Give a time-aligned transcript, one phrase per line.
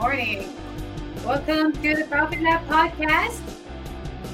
[0.00, 0.50] morning.
[1.26, 3.38] Welcome to the Profit Lab podcast.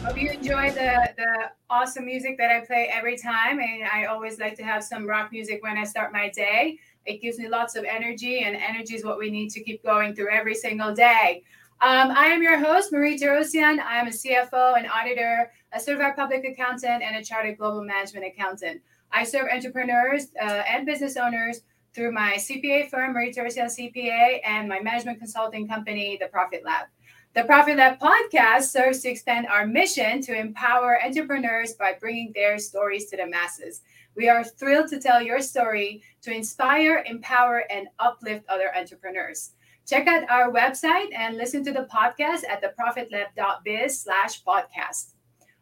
[0.05, 3.59] Hope you enjoy the, the awesome music that I play every time.
[3.59, 6.79] And I always like to have some rock music when I start my day.
[7.05, 10.15] It gives me lots of energy, and energy is what we need to keep going
[10.15, 11.43] through every single day.
[11.81, 13.81] Um, I am your host, Marie Torossian.
[13.81, 18.25] I am a CFO, an auditor, a certified public accountant, and a chartered global management
[18.25, 18.81] accountant.
[19.11, 21.63] I serve entrepreneurs uh, and business owners
[21.97, 26.89] through my CPA firm, Marie Torossian CPA, and my management consulting company, The Profit Lab.
[27.33, 32.59] The Profit Lab podcast serves to extend our mission to empower entrepreneurs by bringing their
[32.59, 33.81] stories to the masses.
[34.15, 39.53] We are thrilled to tell your story to inspire, empower, and uplift other entrepreneurs.
[39.89, 45.15] Check out our website and listen to the podcast at theprofitlab.biz slash podcast.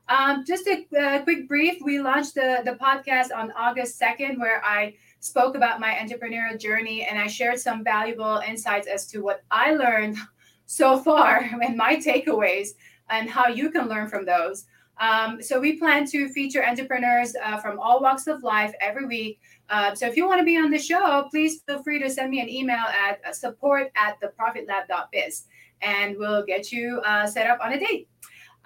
[0.08, 4.62] Um, just a uh, quick brief, we launched the, the podcast on August 2nd, where
[4.64, 9.42] I spoke about my entrepreneurial journey and I shared some valuable insights as to what
[9.50, 10.18] I learned
[10.66, 12.70] so far and my takeaways
[13.08, 14.66] and how you can learn from those.
[15.00, 19.40] Um, so we plan to feature entrepreneurs uh, from all walks of life every week.
[19.70, 22.30] Uh, so if you want to be on the show, please feel free to send
[22.30, 25.46] me an email at uh, support at theprofitlab.biz
[25.80, 28.08] and we'll get you uh, set up on a date.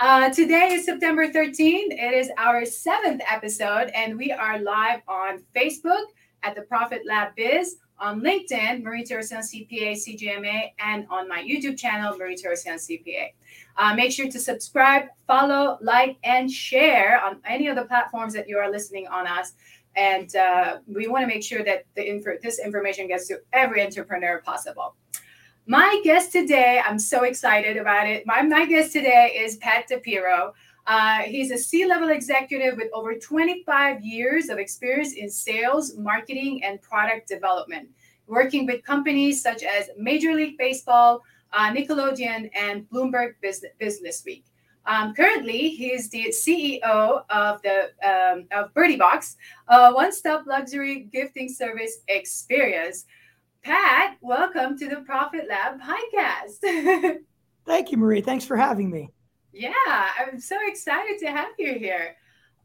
[0.00, 1.90] Uh, today is September 13th.
[1.90, 6.04] It is our seventh episode, and we are live on Facebook
[6.42, 11.76] at the Profit Lab Biz, on LinkedIn, Marie Torossian CPA, CGMA, and on my YouTube
[11.76, 13.32] channel, Marie Torossian CPA.
[13.76, 18.48] Uh, make sure to subscribe, follow, like, and share on any of the platforms that
[18.48, 19.52] you are listening on us.
[19.96, 23.84] And uh, we want to make sure that the info- this information gets to every
[23.84, 24.94] entrepreneur possible.
[25.66, 28.24] My guest today, I'm so excited about it.
[28.26, 30.52] My, my guest today is Pat DePirro.
[30.88, 36.64] Uh, he's a C level executive with over 25 years of experience in sales, marketing,
[36.64, 37.90] and product development,
[38.26, 41.22] working with companies such as Major League Baseball,
[41.52, 44.46] uh, Nickelodeon, and Bloomberg Business, Business Week.
[44.86, 49.36] Um, currently, he's the CEO of the um, of Birdie Box,
[49.68, 53.04] a one-stop luxury gifting service experience.
[53.62, 57.18] Pat, welcome to the Profit Lab podcast.
[57.66, 58.22] Thank you, Marie.
[58.22, 59.10] Thanks for having me.
[59.58, 59.72] Yeah,
[60.18, 62.14] I'm so excited to have you here.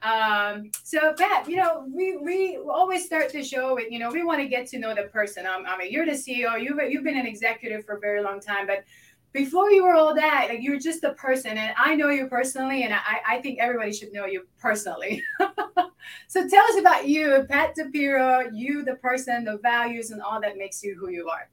[0.03, 4.23] Um, so Pat, you know, we we always start the show with, you know, we
[4.23, 5.47] want to get to know the person.
[5.47, 8.39] Um, I mean, you're the CEO, you've you've been an executive for a very long
[8.39, 8.83] time, but
[9.31, 12.83] before you were all that, like you're just a person, and I know you personally,
[12.83, 15.23] and I, I think everybody should know you personally.
[16.27, 20.57] so tell us about you, Pat DePirro, you, the person, the values, and all that
[20.57, 21.49] makes you who you are.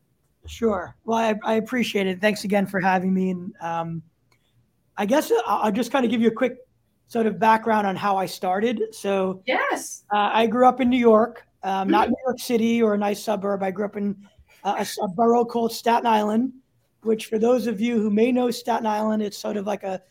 [0.47, 0.95] Sure.
[1.07, 2.21] Well, I, I appreciate it.
[2.21, 3.31] Thanks again for having me.
[3.31, 4.03] And um,
[5.01, 6.59] I guess I'll just kind of give you a quick
[7.09, 8.83] sort of background on how I started.
[8.93, 12.93] So, yes, uh, I grew up in New York, um, not New York City or
[12.93, 13.63] a nice suburb.
[13.63, 14.15] I grew up in
[14.63, 16.53] uh, a, a, borough called Staten Island,
[17.01, 20.03] which, for those of you who may know Staten Island, it's sort of like a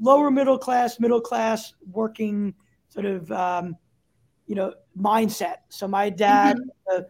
[0.00, 2.54] lower middle class, middle class working
[2.88, 3.76] sort of, um,
[4.46, 5.56] you know, mindset.
[5.68, 7.02] So, my dad, mm-hmm.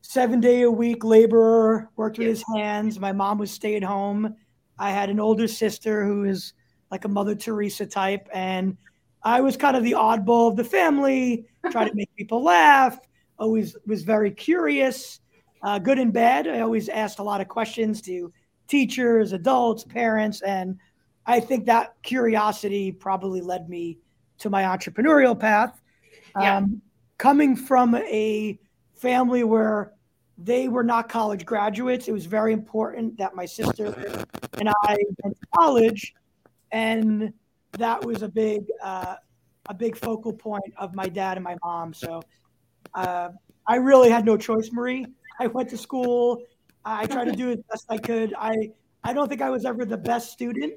[0.00, 2.98] seven day a week laborer, worked with his hands.
[2.98, 4.34] My mom was stay at home
[4.78, 6.52] I had an older sister who is
[6.90, 8.76] like a Mother Teresa type, and
[9.22, 12.98] I was kind of the oddball of the family, try to make people laugh.
[13.38, 15.20] Always was very curious,
[15.62, 16.46] uh, good and bad.
[16.46, 18.32] I always asked a lot of questions to
[18.68, 20.78] teachers, adults, parents, and
[21.26, 23.98] I think that curiosity probably led me
[24.38, 25.80] to my entrepreneurial path.
[26.38, 26.58] Yeah.
[26.58, 26.82] Um,
[27.18, 28.58] coming from a
[28.94, 29.92] family where
[30.38, 32.08] they were not college graduates.
[32.08, 33.86] It was very important that my sister
[34.58, 36.14] and I went to college,
[36.72, 37.32] and
[37.72, 39.16] that was a big, uh,
[39.68, 41.94] a big focal point of my dad and my mom.
[41.94, 42.22] So
[42.94, 43.30] uh,
[43.66, 45.06] I really had no choice, Marie.
[45.38, 46.42] I went to school.
[46.84, 48.34] I tried to do as best I could.
[48.38, 48.70] I
[49.04, 50.74] I don't think I was ever the best student,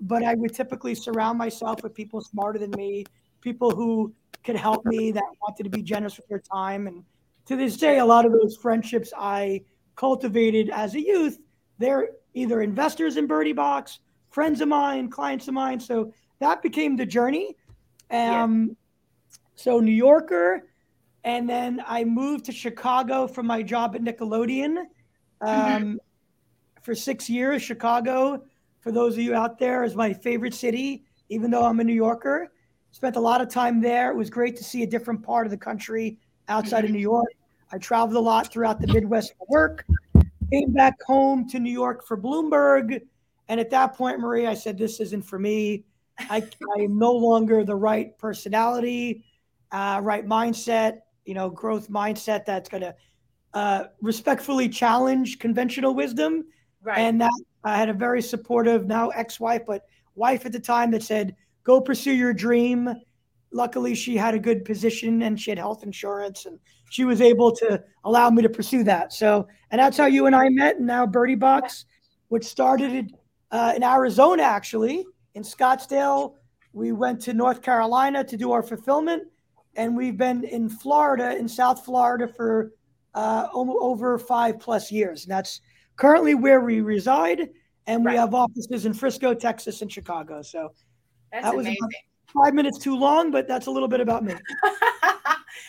[0.00, 3.04] but I would typically surround myself with people smarter than me,
[3.40, 4.12] people who
[4.44, 7.04] could help me that wanted to be generous with their time and
[7.50, 9.62] to this day, a lot of those friendships I
[9.96, 11.36] cultivated as a youth,
[11.78, 13.98] they're either investors in Birdie Box,
[14.28, 15.80] friends of mine, clients of mine.
[15.80, 17.56] So that became the journey.
[18.08, 19.36] Um, yeah.
[19.56, 20.68] So New Yorker,
[21.24, 24.84] and then I moved to Chicago for my job at Nickelodeon
[25.40, 25.94] um, mm-hmm.
[26.82, 27.62] for six years.
[27.62, 28.44] Chicago,
[28.78, 31.94] for those of you out there, is my favorite city, even though I'm a New
[31.94, 32.52] Yorker.
[32.92, 34.12] Spent a lot of time there.
[34.12, 36.16] It was great to see a different part of the country
[36.48, 37.26] outside of New York.
[37.72, 39.86] I traveled a lot throughout the Midwest for work.
[40.52, 43.00] Came back home to New York for Bloomberg,
[43.48, 45.84] and at that point, Marie, I said, "This isn't for me.
[46.18, 46.42] I,
[46.76, 49.24] I am no longer the right personality,
[49.70, 52.94] uh, right mindset, you know, growth mindset that's going to
[53.54, 56.46] uh, respectfully challenge conventional wisdom."
[56.82, 56.98] Right.
[56.98, 59.84] And that I had a very supportive now ex-wife, but
[60.16, 62.92] wife at the time that said, "Go pursue your dream."
[63.52, 66.58] Luckily, she had a good position and she had health insurance, and
[66.90, 69.12] she was able to allow me to pursue that.
[69.12, 70.76] So, and that's how you and I met.
[70.76, 71.86] And now Birdie Box,
[72.28, 73.14] which started
[73.52, 76.34] uh, in Arizona, actually in Scottsdale.
[76.72, 79.22] We went to North Carolina to do our fulfillment,
[79.76, 82.72] and we've been in Florida, in South Florida, for
[83.14, 85.24] uh, over five plus years.
[85.24, 85.60] And that's
[85.96, 87.50] currently where we reside,
[87.86, 90.42] and we have offices in Frisco, Texas, and Chicago.
[90.42, 90.72] So
[91.32, 91.88] That's that was amazing.
[92.42, 94.34] five minutes too long, but that's a little bit about me.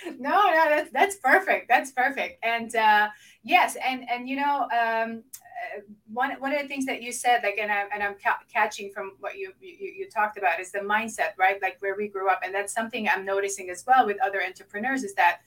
[0.05, 1.67] no, no, that's that's perfect.
[1.67, 2.43] That's perfect.
[2.43, 3.09] And uh,
[3.43, 5.81] yes, and and you know, um, uh,
[6.11, 8.91] one one of the things that you said, like, and I'm and I'm ca- catching
[8.91, 11.61] from what you, you you talked about is the mindset, right?
[11.61, 15.03] Like where we grew up, and that's something I'm noticing as well with other entrepreneurs
[15.03, 15.39] is that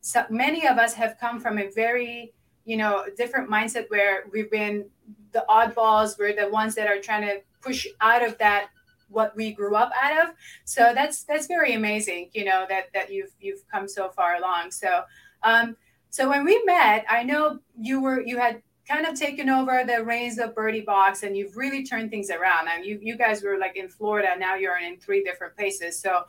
[0.00, 2.34] so many of us have come from a very
[2.64, 4.86] you know different mindset where we've been
[5.32, 8.68] the oddballs we're the ones that are trying to push out of that
[9.08, 10.34] what we grew up out of.
[10.64, 14.70] So that's that's very amazing you know that that you've you've come so far along.
[14.70, 15.04] So
[15.42, 15.76] um
[16.10, 20.04] so when we met i know you were you had kind of taken over the
[20.04, 22.68] reins of birdie box and you've really turned things around.
[22.68, 24.34] And you you guys were like in florida.
[24.38, 25.98] Now you're in three different places.
[25.98, 26.24] So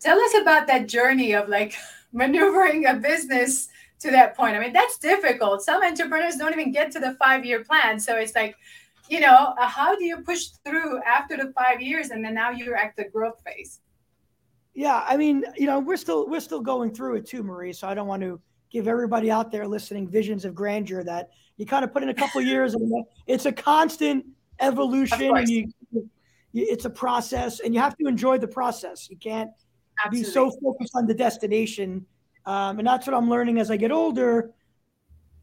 [0.00, 1.74] tell us about that journey of like
[2.12, 3.68] maneuvering a business
[4.00, 4.56] to that point.
[4.56, 5.62] I mean that's difficult.
[5.62, 8.00] Some entrepreneurs don't even get to the five year plan.
[8.00, 8.56] So it's like
[9.12, 12.50] you know uh, how do you push through after the five years and then now
[12.50, 13.80] you're at the growth phase
[14.74, 17.74] Yeah, I mean, you know, we're still we're still going through it too, Marie.
[17.74, 21.66] So I don't want to give everybody out there listening visions of grandeur that you
[21.66, 24.24] kind of put in a couple of years, and it's a constant
[24.60, 29.10] evolution, and you, you, it's a process, and you have to enjoy the process.
[29.10, 29.50] You can't
[30.02, 32.06] absolutely be so focused on the destination,
[32.46, 34.52] um, and that's what I'm learning as I get older.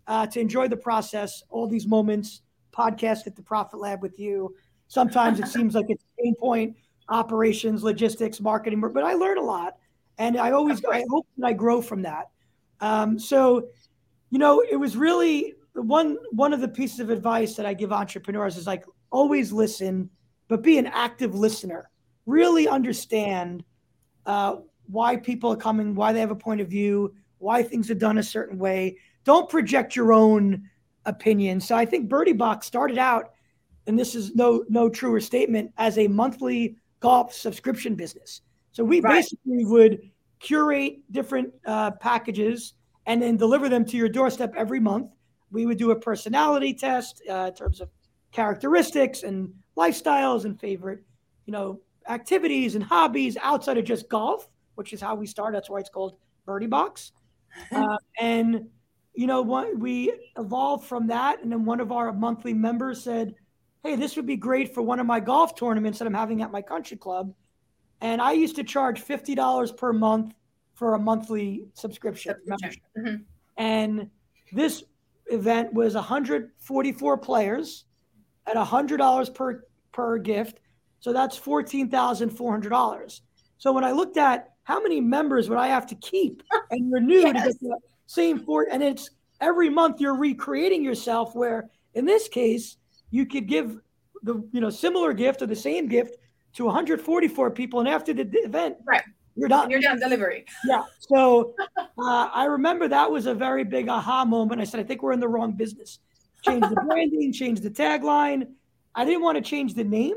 [0.08, 4.56] Uh, to enjoy the process, all these moments, podcast at the Profit Lab with you.
[4.88, 6.76] Sometimes it seems like it's pain point
[7.10, 9.78] operations, logistics, marketing, but I learn a lot,
[10.18, 12.30] and I always I hope that I grow from that.
[12.82, 13.70] Um, so,
[14.30, 17.92] you know, it was really one one of the pieces of advice that I give
[17.92, 20.10] entrepreneurs is like always listen,
[20.48, 21.90] but be an active listener.
[22.26, 23.64] Really understand
[24.26, 24.58] uh,
[24.88, 28.18] why people are coming, why they have a point of view, why things are done
[28.18, 28.98] a certain way.
[29.24, 30.70] Don't project your own
[31.06, 31.60] opinion.
[31.60, 33.32] So I think Birdie Box started out,
[33.88, 38.42] and this is no no truer statement, as a monthly golf subscription business.
[38.72, 39.16] So we Right.
[39.16, 40.00] basically would
[40.40, 42.74] curate different uh, packages
[43.06, 45.12] and then deliver them to your doorstep every month.
[45.52, 47.90] We would do a personality test uh, in terms of
[48.32, 51.04] characteristics and lifestyles and favorite,
[51.46, 55.56] you know, activities and hobbies outside of just golf, which is how we started.
[55.56, 57.12] That's why it's called Birdie Box.
[57.76, 58.70] Uh, and
[59.20, 59.78] you know what?
[59.78, 63.36] We evolved from that, and then one of our monthly members said,
[63.84, 66.54] "Hey, this would be great for one of my golf tournaments that I'm having at
[66.54, 67.34] my country club."
[68.00, 70.36] And I used to charge fifty dollars per month
[70.74, 72.34] for a monthly subscription.
[72.98, 73.26] Mhm.
[73.58, 74.10] And
[74.54, 74.86] this
[75.26, 77.84] event was 144 players
[78.48, 80.62] at $100 per per gift.
[81.02, 83.22] So that's $14,400.
[83.58, 87.22] So when I looked at how many members would I have to keep and renew
[87.24, 87.78] to get the
[88.10, 91.36] same four, and it's every month you're recreating yourself.
[91.36, 92.78] Where in this case
[93.12, 93.80] you could give
[94.24, 96.18] the you know similar gift or the same gift
[96.54, 99.04] to 144 people, and after the event, Right.
[99.36, 99.70] you're done.
[99.70, 100.82] you're done delivery Yeah.
[101.00, 104.60] So uh, I remember that was a very big aha moment.
[104.60, 106.00] I said, I think we're in the wrong business.
[106.44, 108.48] Change the branding, change the tagline.
[108.96, 110.16] I didn't want to change the name.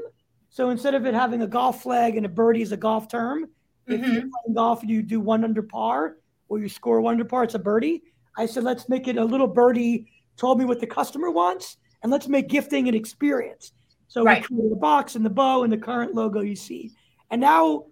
[0.48, 3.48] So instead of it having a golf flag and a birdie is a golf term,
[3.86, 4.12] if Mhm.
[4.12, 6.16] you're playing golf and you do one under par
[6.52, 8.02] or you score one under par, it's a birdie.
[8.36, 10.06] I said, let's make it a little birdie
[10.36, 13.72] told me what the customer wants and let's make gifting an experience.
[14.08, 14.42] So Right.
[14.42, 16.90] we created the box and the bow and the current logo you see.
[17.30, 17.86] And now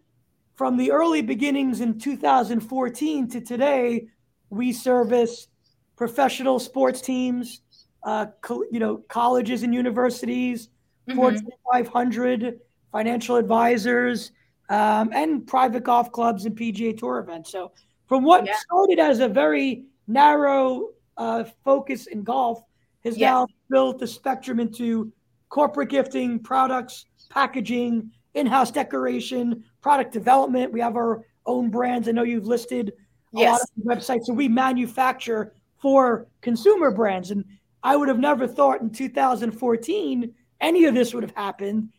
[0.56, 4.08] from the early beginnings in 2014 to today,
[4.50, 5.48] we service
[5.96, 7.62] professional sports teams,
[8.02, 10.68] uh, co- you know, colleges and universities,
[11.08, 11.16] Mhm.
[11.16, 12.60] Fortune 500,
[12.92, 14.32] financial advisors,
[14.68, 17.50] um, and private golf clubs and PGA Tour events.
[17.50, 17.72] So,
[18.10, 18.56] from what Yeah.
[18.56, 22.60] started as a very narrow uh, focus in golf,
[23.04, 23.30] has Yes.
[23.30, 25.12] now built the spectrum into
[25.48, 30.72] corporate gifting, products, packaging, in-house decoration, product development.
[30.72, 32.08] We have our own brands.
[32.08, 32.94] I know you've listed
[33.32, 34.24] a lot of websites.
[34.24, 37.30] So we manufacture for consumer brands.
[37.30, 37.44] And
[37.84, 41.90] I would have never thought in 2014 any of this would have happened.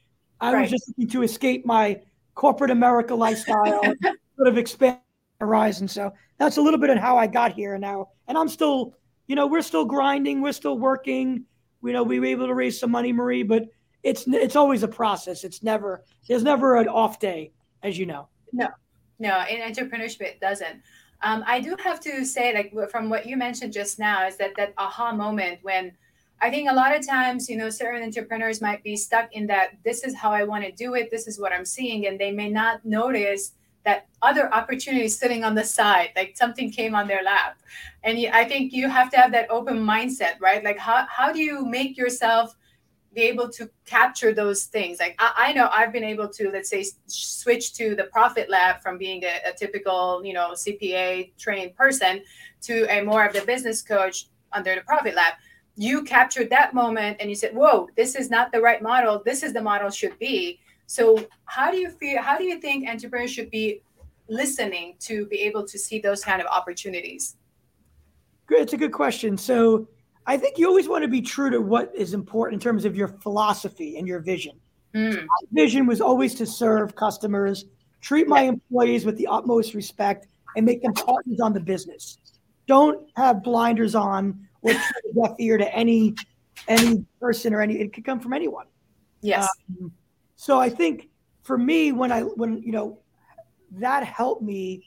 [0.41, 0.61] I right.
[0.63, 2.01] was just looking to escape my
[2.35, 3.81] corporate America lifestyle,
[4.35, 4.99] sort of expand
[5.41, 5.87] horizon.
[5.87, 8.09] So that's a little bit of how I got here now.
[8.27, 8.93] And I'm still,
[9.27, 11.43] you know, we're still grinding, we're still working.
[11.83, 13.65] You know, we were able to raise some money, Marie, but
[14.03, 15.43] it's it's always a process.
[15.43, 17.51] It's never there's never an off day,
[17.83, 18.27] as you know.
[18.53, 18.67] No,
[19.19, 20.81] no, in entrepreneurship it doesn't.
[21.23, 24.51] Um, I do have to say, like from what you mentioned just now, is that
[24.57, 25.91] that aha moment when
[26.39, 29.77] I think a lot of times, you know, certain entrepreneurs might be stuck in that
[29.85, 32.31] this is how I want to do it, this is what I'm seeing, and they
[32.31, 33.53] may not notice
[33.85, 37.59] that other opportunity sitting on the side, like something came on their lap.
[38.03, 40.63] And I think you have to have that open mindset, right?
[40.63, 42.55] Like, how, how do you make yourself
[43.13, 44.99] be able to capture those things.
[44.99, 48.81] Like I, I, know I've been able to, let's say, switch to the Profit Lab
[48.81, 52.21] from being a, a, typical, you know, CPA trained person
[52.61, 55.33] to a more of the business coach under the Profit Lab.
[55.75, 59.21] You captured that moment and you said, "Whoa, this is not the right model.
[59.25, 60.59] This is the model should be."
[60.91, 62.21] So, how do you feel?
[62.21, 63.81] How do you think entrepreneurs should be
[64.27, 67.37] listening to be able to see those kind of opportunities?
[68.45, 68.59] Good.
[68.59, 69.37] It's a good question.
[69.37, 69.87] So
[70.25, 72.97] I think you always want to be true to what is important in terms of
[72.97, 74.59] your philosophy and your vision.
[74.93, 75.15] Mm.
[75.15, 77.63] my vision was always to serve customers,
[78.01, 82.17] treat my employees with the utmost respect, and make them partners on the business.
[82.67, 86.15] Don't have blinders on or deaf ear to any
[86.67, 87.79] any person or any.
[87.79, 88.65] It could come from anyone.
[89.21, 89.47] Yes.
[89.81, 89.93] Um,
[90.41, 91.09] so I think
[91.43, 92.97] for me, when I when you know
[93.73, 94.83] that helped me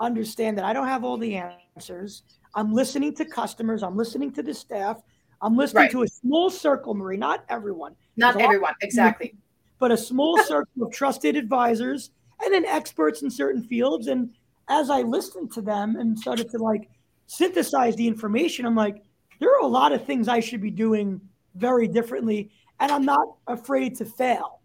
[0.00, 1.40] understand that I don't have all the
[1.76, 2.24] answers.
[2.56, 3.84] I'm listening to customers.
[3.84, 5.00] I'm listening to the staff.
[5.40, 5.90] I'm listening right.
[5.92, 7.94] to a small circle, Marie, not everyone.
[8.16, 9.36] Not everyone, exactly.
[9.78, 12.10] But a small circle of trusted advisors
[12.44, 14.08] and then experts in certain fields.
[14.08, 14.30] And
[14.68, 16.90] as I listened to them and started to like
[17.28, 19.04] synthesize the information, I'm like,
[19.38, 21.20] there are a lot of things I should be doing
[21.54, 22.50] very differently.
[22.80, 24.56] And I'm not afraid to fail.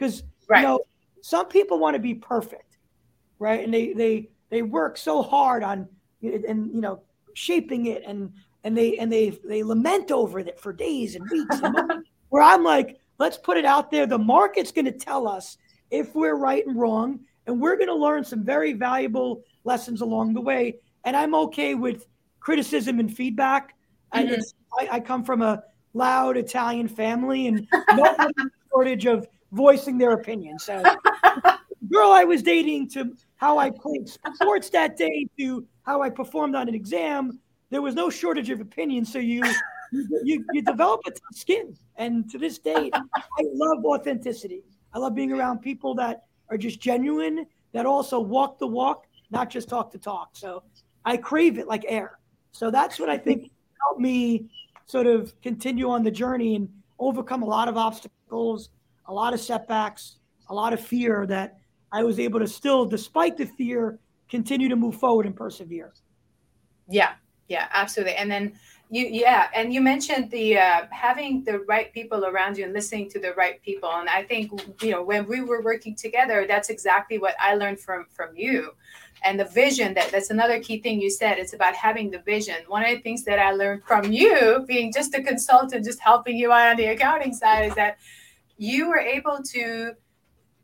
[0.00, 0.62] Because right.
[0.62, 0.80] you know,
[1.20, 2.78] some people want to be perfect,
[3.38, 3.62] right?
[3.62, 5.86] And they they they work so hard on
[6.22, 7.02] and you know
[7.34, 8.32] shaping it and
[8.64, 12.42] and they and they they lament over it for days and weeks and months, where
[12.42, 14.06] I'm like, let's put it out there.
[14.06, 15.58] The market's going to tell us
[15.90, 20.32] if we're right and wrong, and we're going to learn some very valuable lessons along
[20.32, 20.76] the way.
[21.04, 22.06] And I'm okay with
[22.40, 23.74] criticism and feedback.
[24.14, 24.40] Mm-hmm.
[24.78, 25.62] I, I, come from a
[25.94, 28.16] loud Italian family, and no
[28.72, 30.58] shortage of voicing their opinion.
[30.58, 30.82] So,
[31.90, 36.54] girl I was dating to how I played sports that day to how I performed
[36.54, 37.40] on an exam,
[37.70, 39.12] there was no shortage of opinions.
[39.12, 39.42] So you
[39.92, 41.76] you, you develop a tough skin.
[41.96, 44.62] And to this day, I love authenticity.
[44.92, 49.50] I love being around people that are just genuine, that also walk the walk, not
[49.50, 50.30] just talk the talk.
[50.32, 50.62] So
[51.04, 52.18] I crave it like air.
[52.52, 53.50] So that's what I think
[53.86, 54.46] helped me
[54.86, 58.70] sort of continue on the journey and overcome a lot of obstacles,
[59.10, 61.58] a lot of setbacks, a lot of fear that
[61.90, 63.98] I was able to still, despite the fear,
[64.28, 65.92] continue to move forward and persevere.
[66.88, 67.14] Yeah,
[67.48, 68.14] yeah, absolutely.
[68.14, 68.52] And then
[68.88, 73.10] you, yeah, and you mentioned the uh, having the right people around you and listening
[73.10, 73.90] to the right people.
[73.90, 74.52] And I think
[74.82, 78.72] you know when we were working together, that's exactly what I learned from from you.
[79.24, 81.38] And the vision that that's another key thing you said.
[81.38, 82.56] It's about having the vision.
[82.68, 86.36] One of the things that I learned from you, being just a consultant, just helping
[86.36, 87.98] you out on the accounting side, is that
[88.60, 89.92] you were able to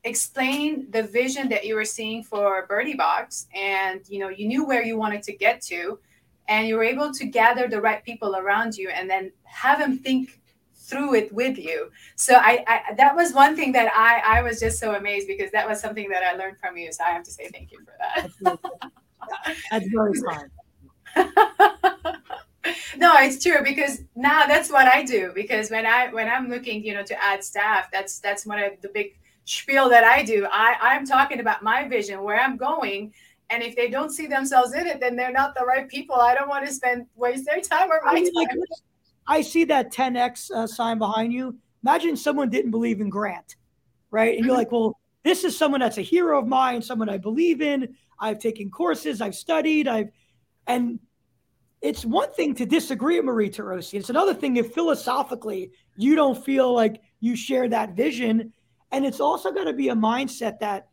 [0.05, 4.67] explain the vision that you were seeing for Birdie Box, and you know you knew
[4.67, 5.99] where you wanted to get to,
[6.47, 9.97] and you were able to gather the right people around you, and then have them
[9.99, 10.43] think
[10.75, 11.91] through it with you.
[12.17, 15.51] So I, I that was one thing that I I was just so amazed because
[15.53, 16.93] that was something that I learned from you.
[16.93, 18.59] So I have to say thank you for that.
[19.71, 20.51] That's very fun.
[22.97, 26.85] no it's true because now that's what i do because when i when i'm looking
[26.85, 30.47] you know to add staff that's that's one of the big spiel that I do.
[30.53, 33.15] I, I'm talking about my vision, where I'm going.
[33.49, 36.17] And if they don't see themselves in it, then they're not the right people.
[36.17, 38.59] I don't want to spend waste their time or my I mean, time.
[38.59, 38.69] Like,
[39.29, 41.57] I see that 10x uh, sign behind you.
[41.83, 43.55] Imagine someone didn't believe in Grant,
[44.11, 44.31] right?
[44.31, 44.47] And mm-hmm.
[44.49, 47.97] you're like, well, this is someone that's a hero of mine, someone I believe in.
[48.19, 50.09] I've taken courses, I've studied, I've,
[50.67, 50.99] and
[51.87, 53.95] it's one thing to disagree with Marie Tarosi.
[53.95, 58.53] It's another thing if philosophically you don't feel like you share that vision
[58.93, 60.89] and it's also got to be a mindset that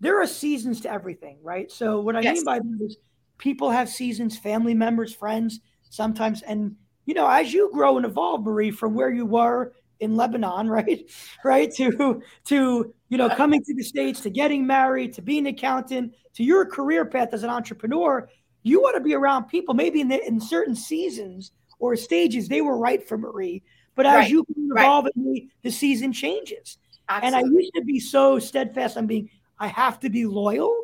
[0.00, 1.70] there are seasons to everything, right?
[1.70, 2.36] So what I yes.
[2.36, 2.98] mean by that is
[3.38, 8.44] people have seasons, family members, friends, sometimes, and you know, as you grow and evolve,
[8.44, 11.10] Marie, from where you were in Lebanon, right,
[11.44, 15.54] right, to to you know coming to the states, to getting married, to being an
[15.54, 18.28] accountant, to your career path as an entrepreneur,
[18.64, 19.74] you want to be around people.
[19.74, 23.62] Maybe in the, in certain seasons or stages, they were right for Marie.
[23.94, 25.14] But as Right, you evolve, right.
[25.14, 26.78] the, the season changes.
[27.08, 27.38] Absolutely.
[27.38, 29.30] And I used to be so steadfast on being,
[29.60, 30.76] I have to be loyal.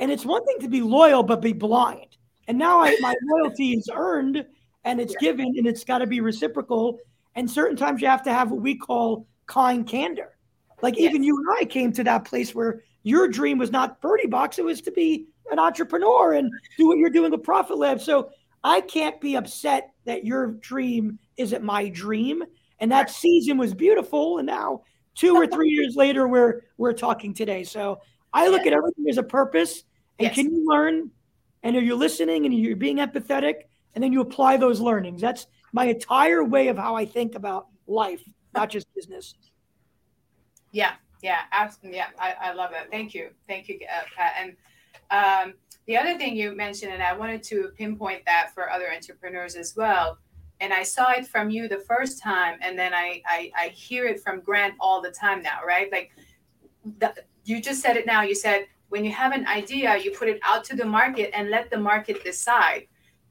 [0.00, 2.16] And it's one thing to be loyal, but be blind.
[2.48, 4.44] And now I, my loyalty is earned
[4.84, 6.98] and it's given and it's got to be reciprocal.
[7.36, 10.36] And certain times you have to have what we call kind candor.
[10.82, 14.26] Like even you and I came to that place where your dream was not Birdie
[14.26, 18.00] Box, it was to be an entrepreneur and do what you're doing with Profit Lab.
[18.00, 18.30] So
[18.62, 22.42] I can't be upset that your dream isn't my dream.
[22.78, 24.38] And that season was beautiful.
[24.38, 24.82] And now
[25.14, 27.64] two or three years later, we're we're talking today.
[27.64, 28.00] So
[28.32, 29.84] I look at everything as a purpose.
[30.18, 30.34] And Yes.
[30.34, 31.10] can you learn?
[31.62, 33.54] And are you listening and you're being empathetic?
[33.94, 35.20] And then you apply those learnings.
[35.20, 38.22] That's my entire way of how I think about life,
[38.54, 39.34] not just business.
[40.72, 40.92] Yeah,
[41.22, 41.98] yeah, absolutely.
[41.98, 42.90] Yeah, I, I love that.
[42.90, 43.30] Thank you.
[43.48, 44.32] Thank you, uh, Pat.
[44.38, 44.56] And
[45.10, 45.54] um,
[45.86, 49.74] the other thing you mentioned, and I wanted to pinpoint that for other entrepreneurs as
[49.76, 50.18] well.
[50.60, 54.06] And I saw it from you the first time, and then I, I, I hear
[54.06, 55.90] it from Grant all the time now, right?
[55.90, 56.10] Like
[56.98, 58.22] the, you just said it now.
[58.22, 61.48] You said when you have an idea, you put it out to the market and
[61.48, 62.86] let the market decide.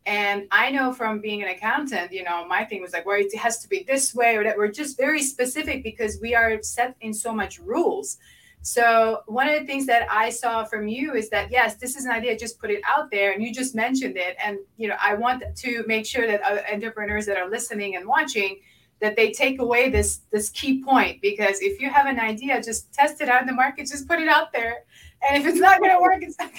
[0.05, 3.35] And I know from being an accountant, you know, my thing was like, well, it
[3.37, 4.57] has to be this way or that.
[4.57, 8.17] We're just very specific because we are set in so much rules.
[8.61, 12.05] So one of the things that I saw from you is that yes, this is
[12.05, 12.37] an idea.
[12.37, 14.35] Just put it out there, and you just mentioned it.
[14.43, 18.05] And you know, I want to make sure that other entrepreneurs that are listening and
[18.05, 18.59] watching
[19.01, 22.91] that they take away this this key point because if you have an idea, just
[22.93, 23.87] test it out in the market.
[23.87, 24.83] Just put it out there,
[25.27, 26.51] and if it's not going to work, it's not.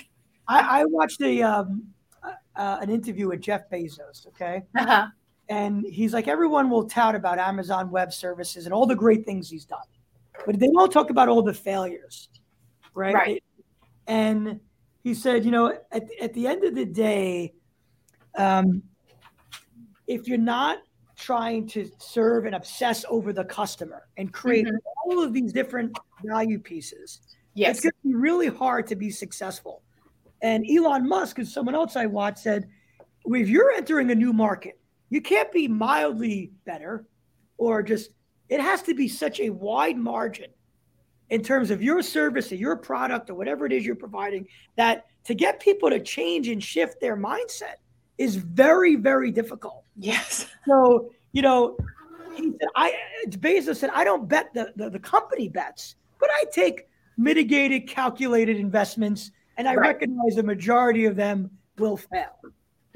[0.48, 1.84] I, I watched a um,
[2.24, 4.26] uh, uh, an interview with Jeff Bezos.
[4.28, 5.08] Okay, Uh-huh.
[5.50, 9.50] and he's like, everyone will tout about Amazon Web Services and all the great things
[9.50, 9.86] he's done,
[10.46, 12.28] but they don't talk about all the failures,
[12.94, 13.14] right?
[13.14, 13.44] Right.
[14.06, 14.60] And
[15.02, 17.54] he said, you know, at, at the end of the day,
[18.36, 18.82] um,
[20.06, 20.78] if you're not
[21.16, 24.78] trying to serve and obsess over the customer and create Mhm.
[25.04, 27.20] all of these different value pieces,
[27.54, 27.76] yes.
[27.76, 29.82] it's going to be really hard to be successful.
[30.42, 32.68] And Elon Musk, and someone else I watched, said,
[33.26, 37.06] if you're entering a new market, you can't be mildly better
[37.58, 38.10] or just,
[38.50, 40.50] it has to be such a wide margin
[41.30, 45.06] in terms of your service or your product or whatever it is you're providing that
[45.24, 47.76] to get people to change and shift their mindset
[48.18, 49.84] is very, very difficult.
[49.96, 50.46] Yes.
[50.66, 51.78] So, you know,
[52.34, 52.94] he said, I
[53.28, 58.58] Bezos said, I don't bet the, the, the company bets, but I take mitigated, calculated
[58.58, 59.88] investments, and I Right.
[59.88, 62.36] recognize the majority of them will fail.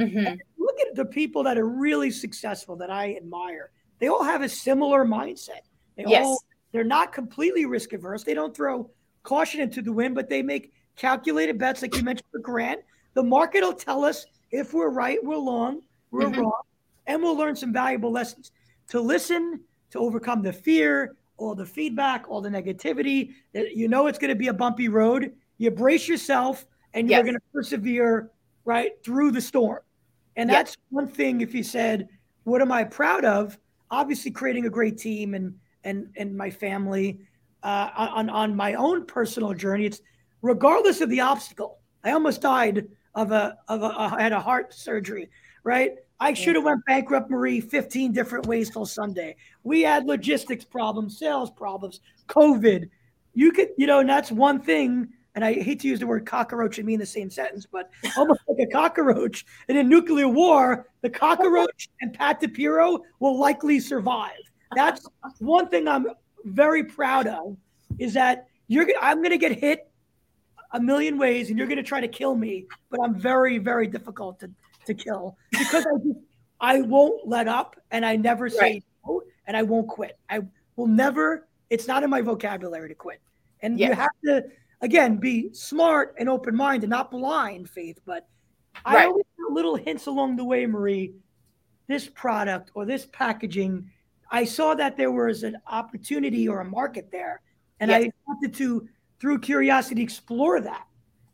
[0.01, 0.39] Mhm.
[0.59, 3.71] Look at the people that are really successful that I admire.
[3.99, 5.63] They all have a similar mindset.
[5.97, 6.25] They Yes.
[6.25, 6.39] all
[6.73, 8.25] they're not completely risk averse.
[8.25, 8.91] They don't throw
[9.23, 12.81] caution into the wind, but they make calculated bets, like you mentioned with Grant.
[13.15, 16.39] The market will tell us if we're right, we're long, we're Mhm.
[16.39, 16.63] wrong,
[17.07, 18.51] and we'll learn some valuable lessons.
[18.89, 23.35] To listen, to overcome the fear, all the feedback, all the negativity.
[23.53, 25.33] that You know it's going to be a bumpy road.
[25.59, 27.25] You brace yourself, and you're Yes.
[27.25, 28.31] going to persevere
[28.65, 29.81] right through the storm.
[30.37, 30.59] And Yes.
[30.59, 31.41] that's one thing.
[31.41, 32.09] If you said,
[32.43, 33.59] "What am I proud of?"
[33.95, 35.55] Obviously, creating a great team and
[35.85, 37.21] and and my family.
[37.63, 40.03] Uh, on on my own personal journey, it's
[40.43, 41.79] regardless of the obstacle.
[42.05, 45.31] I almost died of a of a I had a heart surgery.
[45.63, 49.37] Right, I should have went bankrupt, Marie, fifteen different ways till Sunday.
[49.63, 52.91] We had logistics problems, sales problems, COVID.
[53.33, 55.09] You could, you know, and that's one thing.
[55.35, 58.41] And I hate to use the word cockroach and mean the same sentence, but almost
[58.49, 64.39] like a cockroach in a nuclear war, the cockroach and Pat DePirro will likely survive.
[64.77, 65.07] That's
[65.41, 66.07] one thing I'm
[66.45, 67.57] very proud of
[67.99, 69.91] is that you're I'm gonna get hit
[70.73, 74.39] a million ways and you're gonna try to kill me, but I'm very, very difficult
[74.41, 74.51] to,
[74.87, 76.19] to kill because I just
[76.61, 78.85] I won't let up and I never say Right.
[79.07, 80.19] no and I won't quit.
[80.31, 80.41] I
[80.77, 83.21] will never, it's not in my vocabulary to quit.
[83.61, 84.45] And you have to
[84.81, 88.29] again be smart and open minded, not blind, faith, but
[88.85, 89.07] I Right.
[89.07, 91.15] always get little hints along the way, Marie.
[91.87, 93.91] This product or this packaging,
[94.31, 97.43] I saw that there was an opportunity or a market there.
[97.81, 98.05] And Yes.
[98.05, 98.89] I wanted to,
[99.21, 100.87] through curiosity, explore that.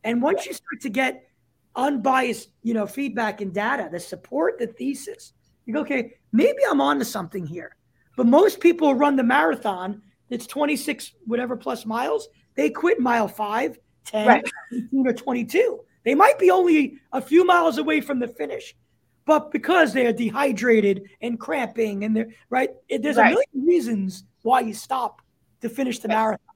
[0.05, 1.29] And once you start to get
[1.77, 5.33] unbiased, you know, feedback and data that support the thesis,
[5.67, 7.77] you go, okay, maybe I'm onto something here.
[8.17, 12.29] But most people run the marathon, it's 26 whatever plus miles,
[12.61, 14.45] they quit mile five, 10, Right.
[14.71, 15.81] 18, or 22.
[16.05, 18.77] They might be only a few miles away from the finish,
[19.25, 24.61] but because they're dehydrated and cramping and they're right, it- there's a million reasons why
[24.61, 25.23] you stop
[25.63, 26.55] to finish the marathon.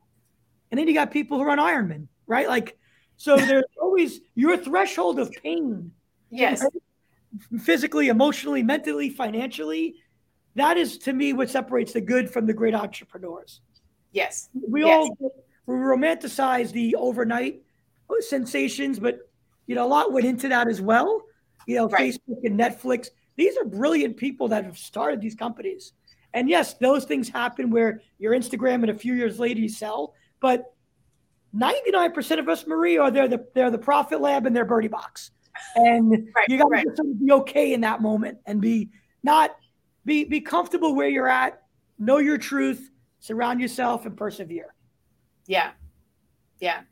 [0.70, 2.48] And then you got people who run Ironman, right?
[2.48, 2.76] Like,
[3.16, 5.90] so there's always your threshold of pain
[6.30, 6.66] Yes.
[7.62, 9.94] Physically, emotionally, mentally, financially.
[10.56, 13.60] That is to me what separates the good from the great entrepreneurs.
[14.12, 14.48] Yes.
[14.68, 15.08] We yes.
[15.20, 17.62] all we romanticize the overnight
[18.10, 19.30] uh, sensations, but
[19.66, 21.22] you know, a lot went into that as well.
[21.66, 22.12] You know, right.
[22.12, 23.08] Facebook and Netflix.
[23.36, 25.92] These are brilliant people that have started these companies.
[26.34, 30.14] And yes, those things happen where your Instagram and a few years later you sell.
[30.40, 30.74] But
[31.56, 35.30] 99% of us, Marie, are they're the they're the profit lab and their birdie box.
[35.76, 36.86] And right, you gotta right.
[37.24, 38.90] be okay in that moment and be
[39.22, 39.56] not
[40.04, 41.62] be be comfortable where you're at,
[41.98, 44.73] know your truth, surround yourself, and persevere.
[45.46, 45.72] Yeah.
[46.60, 46.82] Yeah.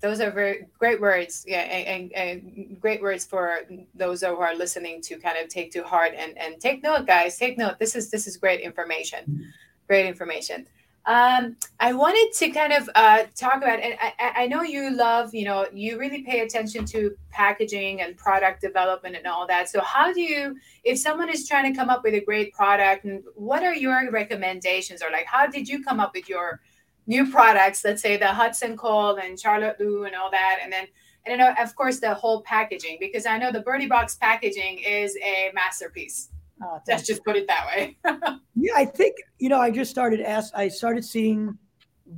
[0.00, 1.44] Those are very great words.
[1.48, 3.60] Yeah, and, and, and, great words for
[3.94, 7.38] those who are listening to kind of take to heart and, and take note, guys.
[7.38, 7.78] Take note.
[7.78, 9.44] This is this is great information.
[9.88, 10.66] Great information.
[11.06, 15.32] Um, I wanted to kind of uh, talk about, and I, I know you love,
[15.32, 19.68] you know, you really pay attention to packaging and product development and all that.
[19.68, 23.04] So, how do you, if someone is trying to come up with a great product,
[23.04, 26.60] and what are your recommendations, or like, how did you come up with your
[27.06, 27.84] new products?
[27.84, 30.86] Let's say the Hudson Cold and Charlotte Lou and all that, and then,
[31.26, 35.16] and then of course the whole packaging, because I know the Birdie Box packaging is
[35.22, 36.30] a masterpiece.
[36.62, 37.98] Oh, Let's just put it that way.
[38.54, 39.60] yeah, I think you know.
[39.60, 40.52] I just started ask.
[40.54, 41.56] I started seeing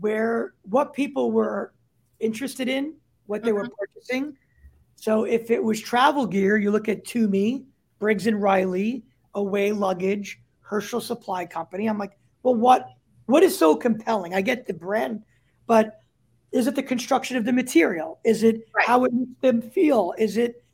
[0.00, 1.72] where what people were
[2.20, 2.94] interested in,
[3.26, 3.58] what they mm-hmm.
[3.58, 4.36] were purchasing.
[4.94, 7.64] So if it was travel gear, you look at Tumi,
[7.98, 11.88] Briggs and Riley, Away Luggage, Herschel Supply Company.
[11.88, 12.88] I'm like, well, what
[13.28, 14.34] what is so compelling?
[14.34, 15.22] I get the brand,
[15.66, 16.00] but
[16.50, 18.20] is it the construction of the material?
[18.24, 18.86] Is it right.
[18.86, 20.14] how it makes them feel?
[20.18, 20.64] Is it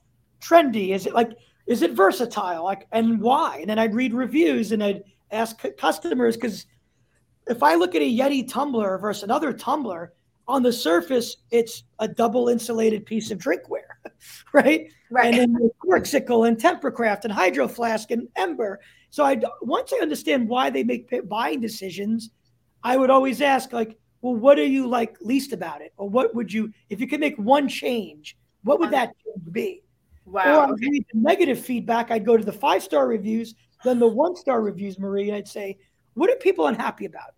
[0.40, 0.95] trendy?
[0.95, 1.33] Is it like
[1.67, 2.62] is it versatile?
[2.62, 3.59] Like, and why?
[3.61, 6.67] And then I'd read reviews and I'd ask customers because
[7.49, 10.12] if I look at a Yeti tumbler versus another tumbler,
[10.47, 13.97] on the surface, it's a double insulated piece of drinkware,
[14.53, 14.90] right?
[15.11, 15.27] Right.
[15.27, 18.81] And then the Corkcicle and Tempercraft and Hydro Flask and Ember.
[19.11, 22.31] So I once I understand why they make buying decisions,
[22.85, 26.35] I would always ask like, well, what do you like least about it, or what
[26.35, 29.12] would you, if you could make one change, what would that
[29.51, 29.83] be?
[30.27, 30.68] Wow.
[30.68, 30.88] Or okay.
[30.88, 32.11] the negative feedback.
[32.11, 35.49] I'd go to the five star reviews, then the one star reviews, Marie, and I'd
[35.49, 35.79] say,
[36.14, 37.35] what are people unhappy about?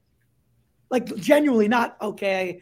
[0.90, 2.60] Like genuinely, not okay.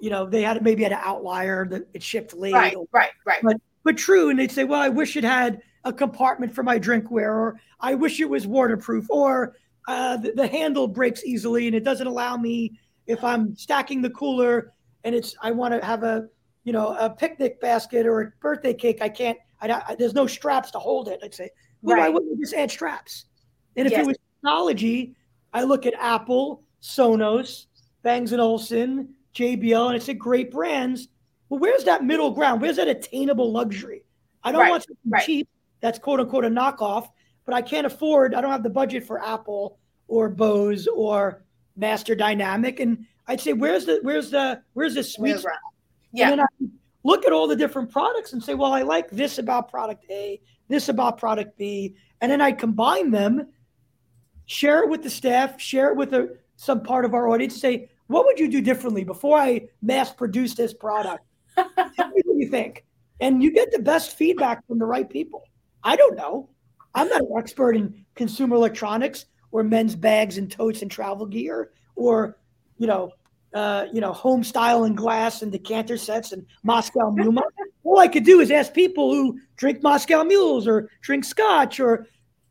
[0.00, 2.54] You know, they had maybe had an outlier that it shipped late.
[2.54, 3.40] Right, or, right, right.
[3.42, 4.30] But but true.
[4.30, 7.94] And they'd say, well, I wish it had a compartment for my drinkware, or I
[7.94, 12.36] wish it was waterproof, or uh, the, the handle breaks easily and it doesn't allow
[12.36, 14.72] me if I'm stacking the cooler
[15.04, 16.28] and it's I want to have a
[16.64, 19.00] you know a picnic basket or a birthday cake.
[19.00, 21.20] I can't I, I, there's no straps to hold it.
[21.22, 21.50] I'd say,
[21.82, 22.02] well, right.
[22.02, 23.26] why wouldn't we just add straps?
[23.76, 24.02] And if yes.
[24.02, 25.14] it was technology,
[25.52, 27.66] I look at Apple, Sonos,
[28.02, 31.08] Bangs and Olufsen, JBL, and it's a great brands.
[31.48, 32.60] Well, where's that middle ground?
[32.60, 34.02] Where's that attainable luxury?
[34.42, 34.70] I don't right.
[34.70, 35.24] want something right.
[35.24, 35.48] cheap
[35.80, 37.08] that's quote unquote a knockoff,
[37.46, 38.34] but I can't afford.
[38.34, 39.78] I don't have the budget for Apple
[40.08, 41.44] or Bose or
[41.76, 42.80] Master Dynamic.
[42.80, 45.52] And I'd say, where's the where's the where's the sweet spot?
[46.12, 46.44] Yeah
[47.06, 50.40] look at all the different products and say, well, I like this about product A,
[50.66, 53.46] this about product B, and then I combine them,
[54.46, 57.88] share it with the staff, share it with a, some part of our audience, say,
[58.08, 61.24] what would you do differently before I mass produce this product?
[61.56, 62.84] Tell me what you think.
[63.20, 65.44] And you get the best feedback from the right people.
[65.84, 66.50] I don't know.
[66.96, 71.70] I'm not an expert in consumer electronics or men's bags and totes and travel gear
[71.94, 72.38] or,
[72.78, 73.12] you know,
[73.54, 77.42] uh, you know, home style and glass and decanter sets and Moscow Mule.
[77.84, 82.06] All I could do is ask people who drink Moscow Mules or drink Scotch or,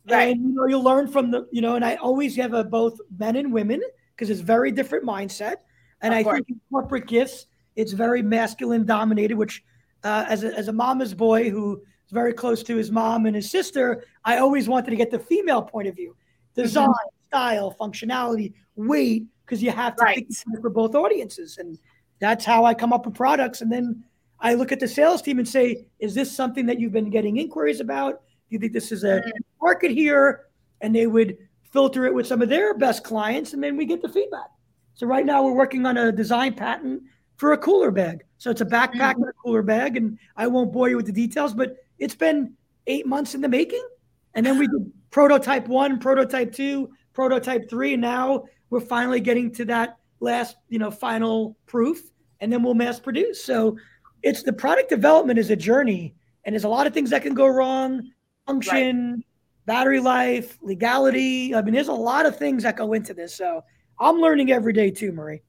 [0.09, 0.31] right.
[0.31, 2.99] and you know, you'll learn from the, you know, and I always have a both
[3.17, 3.81] men and women
[4.15, 5.55] because it's very different mindset.
[6.01, 6.35] And of I course.
[6.37, 9.63] think in corporate gifts, it's very masculine dominated, which
[10.03, 11.81] uh, as, a, as a mama's boy who
[12.11, 15.61] very close to his mom and his sister, I always wanted to get the female
[15.61, 16.15] point of view,
[16.55, 17.25] design, mm-hmm.
[17.27, 20.15] style, functionality, weight, because you have to right.
[20.15, 21.57] think for both audiences.
[21.57, 21.77] And
[22.19, 23.61] that's how I come up with products.
[23.61, 24.03] And then
[24.39, 27.37] I look at the sales team and say, is this something that you've been getting
[27.37, 28.21] inquiries about?
[28.49, 29.29] Do you think this is a mm-hmm.
[29.61, 30.45] market here?
[30.81, 31.37] And they would
[31.71, 34.49] filter it with some of their best clients, and then we get the feedback.
[34.93, 37.03] So right now we're working on a design patent
[37.35, 38.23] for a cooler bag.
[38.37, 39.23] So it's a backpack mm-hmm.
[39.23, 42.53] and a cooler bag, and I won't bore you with the details, but it's been
[42.87, 43.85] eight months in the making.
[44.33, 49.51] And then we did prototype one, prototype two, prototype three, and now we're finally getting
[49.53, 52.01] to that last, you know, final proof,
[52.41, 53.43] and then we'll mass produce.
[53.43, 53.77] So
[54.23, 57.33] it's the product development is a journey, and there's a lot of things that can
[57.33, 58.11] go wrong.
[58.45, 59.25] Function, right.
[59.65, 61.55] battery life, legality.
[61.55, 63.35] I mean, there's a lot of things that go into this.
[63.35, 63.61] So
[63.99, 65.41] I'm learning every day too, Marie.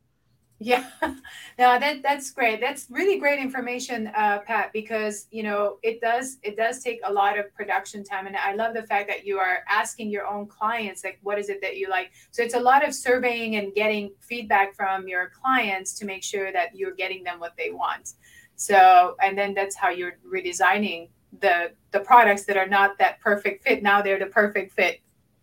[0.58, 2.60] Yeah, no, that that's great.
[2.60, 7.12] That's really great information, uh, Pat, because you know it does it does take a
[7.12, 10.46] lot of production time, and I love the fact that you are asking your own
[10.46, 12.10] clients like, what is it that you like?
[12.30, 16.50] So it's a lot of surveying and getting feedback from your clients to make sure
[16.52, 18.14] that you're getting them what they want.
[18.56, 23.62] So, and then that's how you're redesigning the the products that are not that perfect
[23.64, 23.82] fit.
[23.82, 25.00] Now they're the perfect fit.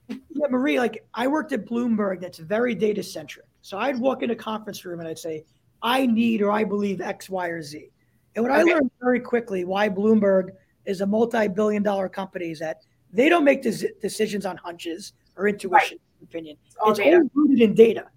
[0.07, 4.29] Yeah, Marie, like I worked at Bloomberg, that's very data centric so I'd walk in
[4.29, 5.45] a conference room and I'd say,
[5.81, 7.89] I need or I believe X, Y, or Z.
[8.35, 8.59] And what okay.
[8.59, 10.49] I learned very quickly why Bloomberg
[10.85, 15.47] is a multi-billion dollar company is that they don't make des- decisions on hunches or
[15.47, 16.23] intuition, right.
[16.29, 16.57] opinion.
[16.65, 18.07] It's all, it's all rooted in data,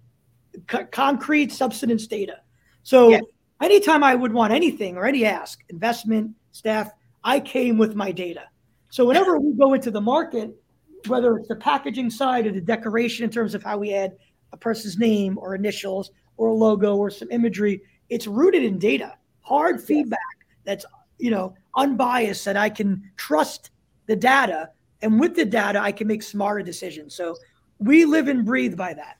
[0.91, 2.39] concrete substance data.
[2.83, 3.21] So yes.
[3.61, 6.91] anytime I would want anything or any ask, investment, staff,
[7.23, 8.43] I came with my data.
[8.89, 10.53] So whenever we go into the market,
[11.07, 14.17] whether it's the packaging side or the decoration in terms of how we add
[14.53, 17.81] a person's name or initials or a logo or some imagery.
[18.09, 20.19] It's rooted in data, hard feedback
[20.63, 20.85] that's
[21.17, 23.71] you know unbiased that I can trust
[24.07, 24.69] the data,
[25.01, 27.15] and with the data I can make smarter decisions.
[27.15, 27.35] So
[27.79, 29.17] we live and breathe by that,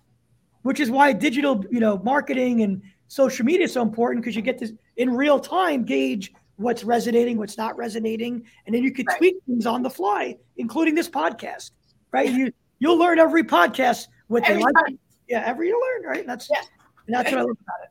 [0.62, 4.42] which is why digital you know marketing and social media is so important because you
[4.42, 9.06] get to in real time gauge what's resonating, what's not resonating, and then you can
[9.06, 9.18] right.
[9.18, 11.72] tweak things on the fly, including this podcast.
[12.12, 12.32] Right?
[12.32, 16.26] You you'll learn every podcast what every they like, time yeah, ever you learn, right?
[16.26, 16.62] That's yeah.
[17.06, 17.90] And that's what I love about it.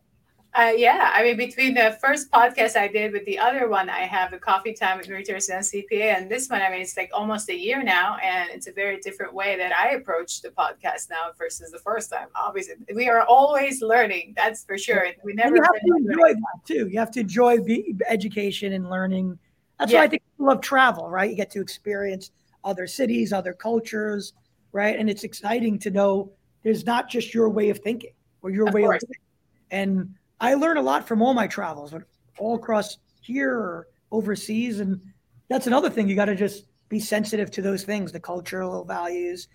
[0.56, 4.00] Uh, yeah, I mean, between the first podcast I did with the other one, I
[4.00, 7.10] have a coffee time with Reuters and CPA, and this one, I mean, it's like
[7.12, 11.10] almost a year now, and it's a very different way that I approach the podcast
[11.10, 12.28] now versus the first time.
[12.34, 14.32] Obviously, we are always learning.
[14.34, 15.08] That's for sure.
[15.22, 15.56] We never.
[15.56, 16.40] you have to enjoy learning.
[16.40, 16.88] that too.
[16.88, 19.38] You have to enjoy the education and learning.
[19.78, 19.98] That's yeah.
[19.98, 21.28] why I think people love travel, right?
[21.28, 22.30] You get to experience
[22.64, 24.32] other cities, other cultures,
[24.72, 24.98] right?
[24.98, 26.32] And it's exciting to know
[26.66, 28.10] there's not just your way of thinking
[28.42, 29.00] or your of way course.
[29.00, 29.22] of thinking.
[29.70, 32.02] And I learn a lot from all my travels, but
[32.40, 34.80] all across here or overseas.
[34.80, 35.00] And
[35.48, 36.08] that's another thing.
[36.08, 39.46] You got to just be sensitive to those things, the cultural values,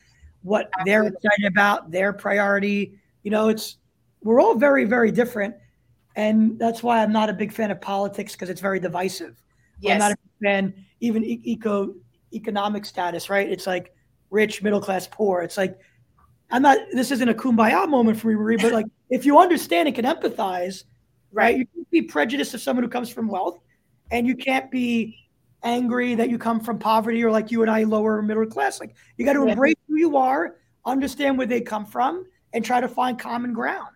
[0.43, 0.89] what Absolutely.
[0.89, 2.97] they're excited about, their priority.
[3.23, 3.75] You know, it's
[4.23, 5.53] we're all very, very different.
[6.15, 9.35] And that's why I'm not a big fan of politics because it's very divisive.
[9.81, 9.95] Yes.
[9.95, 11.93] I'm not a fan, even eco
[12.31, 13.49] economic status, right?
[13.49, 13.93] It's like
[14.29, 15.41] rich, middle class, poor.
[15.41, 15.77] It's like
[16.51, 16.77] I'm not.
[16.91, 20.05] This isn't a kumbaya moment for me, Marie, but like if you understand and can
[20.05, 20.83] empathize,
[21.31, 21.57] right?
[21.57, 23.59] You can be prejudiced of someone who comes from wealth,
[24.11, 25.17] and you can't be
[25.63, 28.79] angry that you come from poverty or like you and I, lower middle class.
[28.79, 32.81] Like you got to embrace who you are, understand where they come from, and try
[32.81, 33.89] to find common ground.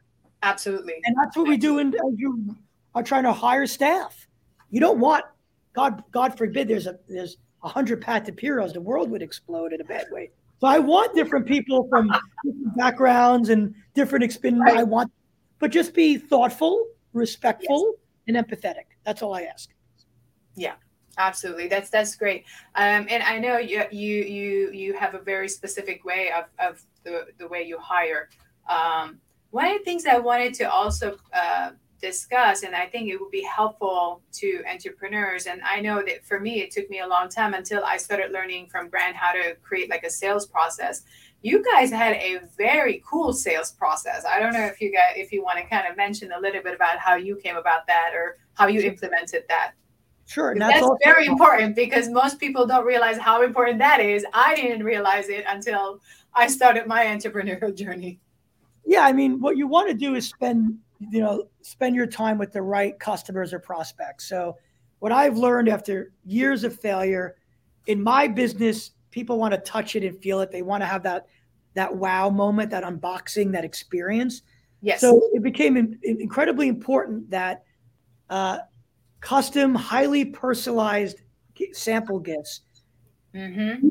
[0.44, 0.94] Absolutely.
[1.06, 1.80] And that's what we do.
[1.80, 2.56] And you
[2.94, 4.28] are trying to hire staff.
[4.70, 5.26] You don't want
[5.74, 6.04] God.
[6.12, 6.68] God forbid.
[6.68, 8.74] There's a there's a hundred Pat DePirros.
[8.74, 10.32] The world would explode in a bad way.
[10.66, 12.08] So I want different people from
[12.44, 14.64] different backgrounds and different experience.
[14.66, 14.78] Right.
[14.78, 15.12] I want,
[15.60, 17.94] but just be thoughtful, respectful,
[18.26, 18.36] yes.
[18.36, 18.86] and empathetic.
[19.04, 19.70] That's all I ask.
[20.56, 20.74] Yeah,
[21.20, 21.68] absolutely.
[21.68, 22.46] That's that's great.
[22.74, 26.84] Um, and I know you you you you have a very specific way of of
[27.04, 28.30] the the way you hire.
[28.68, 29.20] Um,
[29.52, 31.74] one of the things I wanted to also uh,
[32.06, 36.40] discuss and i think it would be helpful to entrepreneurs and i know that for
[36.40, 39.56] me it took me a long time until i started learning from grant how to
[39.64, 41.04] create like a sales process
[41.42, 45.32] you guys had a very cool sales process i don't know if you guys if
[45.32, 48.12] you want to kind of mention a little bit about how you came about that
[48.14, 49.72] or how you implemented that
[50.28, 50.56] Sure.
[50.58, 54.26] That's, that's very important because most people don't realize how important that is.
[54.34, 56.02] I didn't realize it until
[56.34, 58.20] I started my entrepreneurial journey.
[58.88, 62.38] Yeah, I mean, what you want to do is spend you know spend your time
[62.38, 64.28] with the right customers or prospects.
[64.28, 64.58] So
[65.00, 67.36] what i've learned after years of failure
[67.88, 70.52] in my business people want to touch it and feel it.
[70.52, 71.28] They want to have that
[71.74, 74.42] that wow moment that unboxing that experience.
[74.82, 75.00] Yes.
[75.02, 77.64] So it became in, incredibly important that
[78.30, 78.60] uh,
[79.22, 81.22] custom highly personalized
[81.72, 82.62] sample gifts
[83.34, 83.88] mm-hmm.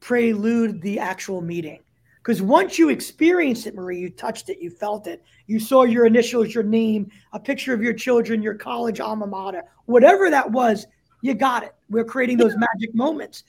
[0.00, 1.80] prelude the actual meeting
[2.28, 6.04] because once you experienced it, Marie, you touched it, you felt it, you saw your
[6.04, 10.86] initials, your name, a picture of your children, your college alma mater, whatever that was,
[11.22, 11.74] you got it.
[11.88, 13.44] We're creating those magic moments.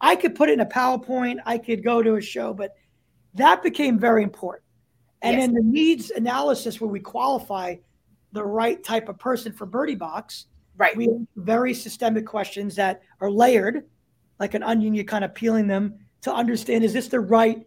[0.00, 2.74] I could put it in a PowerPoint, I could go to a show, but
[3.34, 4.64] that became very important.
[5.22, 5.46] And yes.
[5.46, 7.76] then the needs analysis, where we qualify
[8.32, 10.46] the right type of person for Birdie Box.
[10.76, 10.96] Right.
[10.96, 13.84] We have very systemic questions that are layered,
[14.40, 17.64] like an onion, you're kind of peeling them to understand is this the right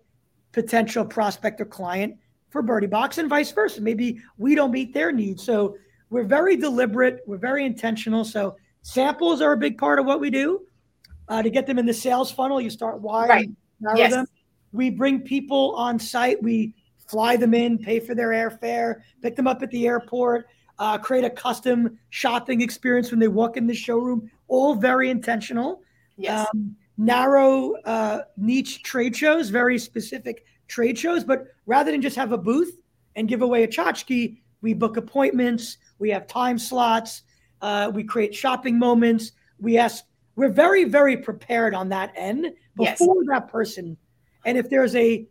[0.58, 2.18] potential prospect or client
[2.50, 3.80] for Birdie Box and vice versa.
[3.80, 5.44] Maybe we don't meet their needs.
[5.44, 5.78] So
[6.10, 8.26] we're very deliberate, we're very intentional.
[8.26, 10.62] So samples are a big part of what we do.
[11.30, 13.98] Uh, to get them in the sales funnel, you start wiring, right.
[13.98, 14.12] yes.
[14.12, 14.26] them.
[14.72, 16.42] We bring people on site.
[16.42, 16.74] We
[17.08, 20.48] fly them in, pay for their airfare, pick them up at the airport,
[20.80, 24.32] uh, create a custom shopping experience when they walk in the showroom.
[24.48, 25.84] All very intentional.
[26.18, 26.48] Yes.
[26.52, 31.24] Um, narrow uh, niche trade shows, very specific trade shows.
[31.24, 32.78] But rather than just have a booth
[33.16, 37.24] and give away a tchotchke, we book appointments, we have time slots,
[37.62, 39.32] uh, we create shopping moments.
[39.60, 40.04] We ask,
[40.36, 43.26] we're very, very prepared on that end before yes.
[43.30, 43.98] that person.
[44.46, 45.28] And if there's a,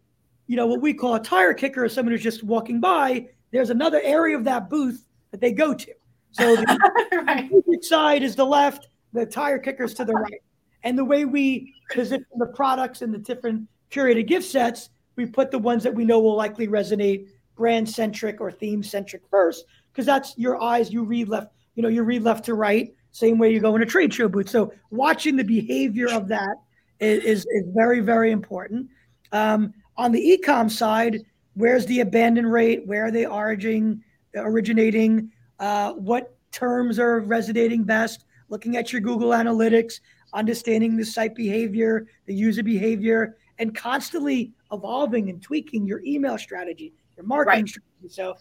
[0.47, 3.71] you know, what we call a tire kicker or someone who's just walking by, there's
[3.71, 5.93] another area of that booth that they go to.
[6.33, 7.85] So the right.
[7.85, 10.41] side is the left, the tire kickers to the right.
[10.87, 15.51] And the way we position the products and the different curated gift sets, we put
[15.51, 20.07] the ones that we know will likely resonate brand centric or theme centric first, because
[20.07, 20.93] that's your eyes.
[20.93, 23.83] You read left, you know, you read left to right, same way you go in
[23.83, 24.49] a trade show booth.
[24.49, 26.55] So watching the behavior of that
[27.01, 28.89] is, is, very, very important.
[29.33, 31.19] Um, on the ecom side,
[31.55, 32.87] where's the abandon rate?
[32.87, 34.05] Where are they originating?
[34.37, 35.33] originating?
[35.59, 38.25] Uh, what terms are resonating best?
[38.51, 39.99] Looking at your Google Analytics,
[40.33, 46.93] understanding the site behavior, the user behavior, and constantly evolving and tweaking your email strategy,
[47.17, 47.69] your marketing right.
[47.69, 48.09] strategy.
[48.09, 48.37] So,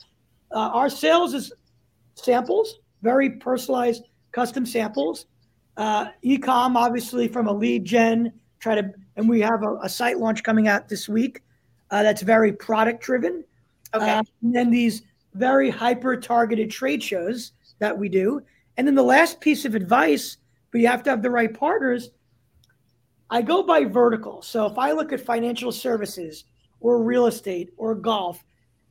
[0.52, 1.52] uh, our sales is
[2.16, 5.26] samples, very personalized, custom samples.
[5.78, 10.18] Uh, ecom, obviously, from a lead gen, try to, and we have a, a site
[10.18, 11.42] launch coming out this week
[11.92, 13.44] uh, that's very product driven.
[13.94, 14.10] Okay.
[14.10, 18.42] Uh, and then these very hyper targeted trade shows that we do.
[18.78, 20.38] And then the last piece of advice,
[20.76, 22.10] but you have to have the right partners.
[23.30, 24.42] I go by vertical.
[24.42, 26.44] So if I look at financial services
[26.82, 28.44] or real estate or golf,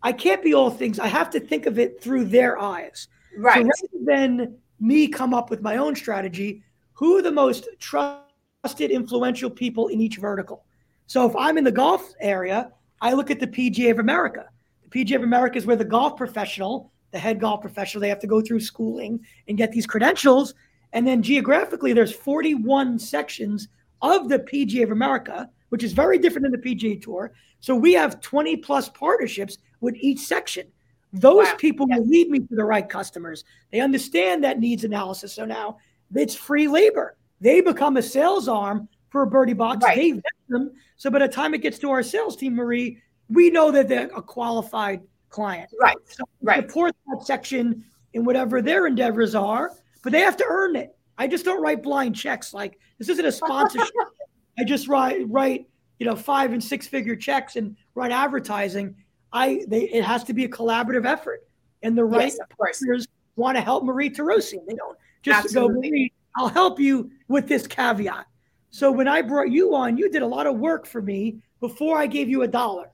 [0.02, 0.98] I can't be all things.
[0.98, 3.08] I have to think of it through their eyes.
[3.36, 3.56] Right.
[3.56, 6.62] So rather than me come up with my own strategy,
[6.94, 10.64] who are the most trusted, influential people in each vertical?
[11.06, 14.48] So if I'm in the golf area, I look at the PGA of America.
[14.84, 18.20] The PGA of America is where the golf professional, the head golf professional, they have
[18.20, 20.54] to go through schooling and get these credentials.
[20.94, 23.68] And then geographically, there's 41 sections
[24.00, 27.32] of the PGA of America, which is very different than the PGA Tour.
[27.60, 30.66] So we have 20 plus partnerships with each section.
[31.12, 31.54] Those wow.
[31.58, 31.98] people yes.
[31.98, 33.44] will lead me to the right customers.
[33.72, 35.32] They understand that needs analysis.
[35.32, 35.78] So now
[36.14, 37.16] it's free labor.
[37.40, 39.84] They become a sales arm for a birdie box.
[39.84, 39.96] Right.
[39.96, 40.72] They vet them.
[40.96, 44.10] So by the time it gets to our sales team, Marie, we know that they're
[44.14, 45.70] a qualified client.
[45.80, 45.96] Right.
[46.06, 46.68] So right.
[46.68, 49.72] support that section in whatever their endeavors are,
[50.04, 50.96] but they have to earn it.
[51.18, 52.54] I just don't write blind checks.
[52.54, 53.92] Like this isn't a sponsorship.
[54.58, 55.66] I just write write
[55.98, 58.94] you know five and six figure checks and run advertising.
[59.32, 61.46] I they it has to be a collaborative effort,
[61.82, 64.58] and the right yes, partners want to help Marie Tarosi.
[64.68, 65.74] They don't just Absolutely.
[65.74, 66.12] go Marie.
[66.36, 68.26] I'll help you with this caveat.
[68.70, 71.96] So when I brought you on, you did a lot of work for me before
[71.96, 72.90] I gave you a dollar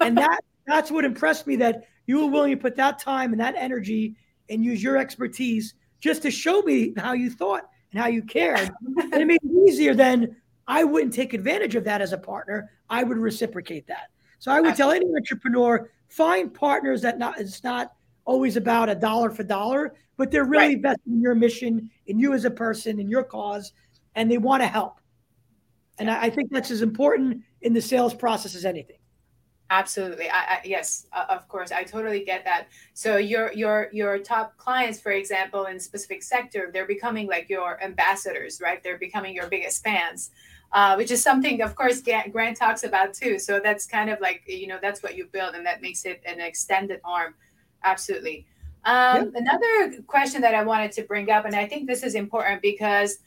[0.00, 3.40] and that that's what impressed me that you were willing to put that time and
[3.40, 4.16] that energy
[4.48, 5.74] and use your expertise
[6.06, 8.70] just to show me how you thought and how you cared.
[8.96, 12.70] and it made it easier than I wouldn't take advantage of that as a partner.
[12.88, 14.08] I would reciprocate that.
[14.38, 15.00] So I would Absolutely.
[15.00, 17.92] tell any entrepreneur, find partners that not it's not
[18.24, 20.76] always about a dollar for dollar, but they're really right.
[20.76, 23.72] invested in your mission, in you as a person, in your cause,
[24.14, 25.00] and they want to help.
[25.98, 28.98] And I, I think that's as important in the sales process as anything.
[29.70, 30.28] Absolutely.
[30.30, 31.72] I, I, yes, uh, of course.
[31.72, 32.68] I totally get that.
[32.94, 37.82] So your your your top clients, for example, in specific sector, they're becoming like your
[37.82, 38.80] ambassadors, right?
[38.82, 40.30] They're becoming your biggest fans,
[40.72, 42.00] uh, which is something, of course,
[42.30, 43.40] Grant talks about too.
[43.40, 46.22] So that's kind of like you know that's what you build, and that makes it
[46.24, 47.34] an extended arm.
[47.82, 48.46] Absolutely.
[48.84, 49.40] Um, yeah.
[49.40, 53.18] Another question that I wanted to bring up, and I think this is important because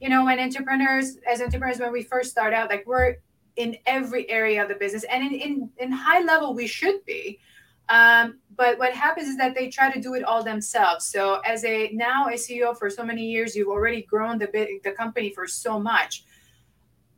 [0.00, 3.16] you know when entrepreneurs, as entrepreneurs, when we first start out, like we're
[3.58, 5.04] in every area of the business.
[5.10, 7.40] And in, in, in high level we should be.
[7.88, 11.06] Um, but what happens is that they try to do it all themselves.
[11.06, 14.46] So as a now a ceo for so many years you've already grown the,
[14.84, 16.24] the company for so much.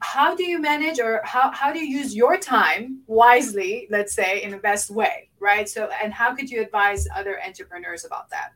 [0.01, 4.43] How do you manage or how, how do you use your time wisely let's say
[4.43, 5.69] in the best way right?
[5.69, 8.53] So and how could you advise other entrepreneurs about that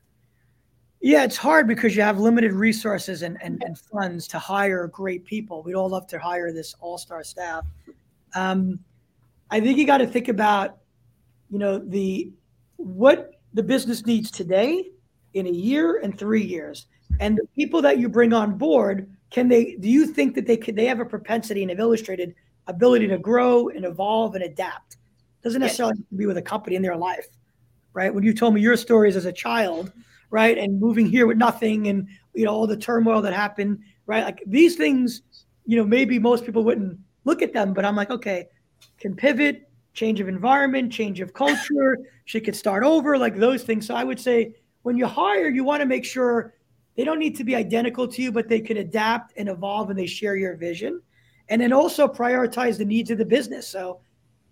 [1.04, 5.22] yeah, it's hard because you have limited resources and, and, and funds to hire great
[5.26, 5.62] people.
[5.62, 7.66] We'd all love to hire this all star staff.
[8.34, 8.78] Um,
[9.50, 10.78] I think you got to think about,
[11.50, 12.32] you know, the
[12.76, 14.92] what the business needs today,
[15.34, 16.86] in a year, and three years,
[17.20, 19.14] and the people that you bring on board.
[19.28, 19.76] Can they?
[19.78, 20.74] Do you think that they could?
[20.74, 22.34] They have a propensity and have illustrated
[22.66, 24.96] ability to grow and evolve and adapt.
[25.42, 26.18] Doesn't necessarily yes.
[26.18, 27.26] be with a company in their life,
[27.92, 28.14] right?
[28.14, 29.92] When you told me your stories as a child
[30.34, 30.58] right?
[30.58, 34.24] And moving here with nothing and, you know, all the turmoil that happened, right?
[34.24, 35.22] Like these things,
[35.64, 38.48] you know, maybe most people wouldn't look at them, but I'm like, okay,
[38.98, 41.98] can pivot, change of environment, change of culture.
[42.24, 43.86] she could start over, like those things.
[43.86, 46.54] So I would say when you hire, you want to make sure
[46.96, 49.96] they don't need to be identical to you, but they can adapt and evolve and
[49.96, 51.00] they share your vision.
[51.48, 53.68] And then also prioritize the needs of the business.
[53.68, 54.00] So,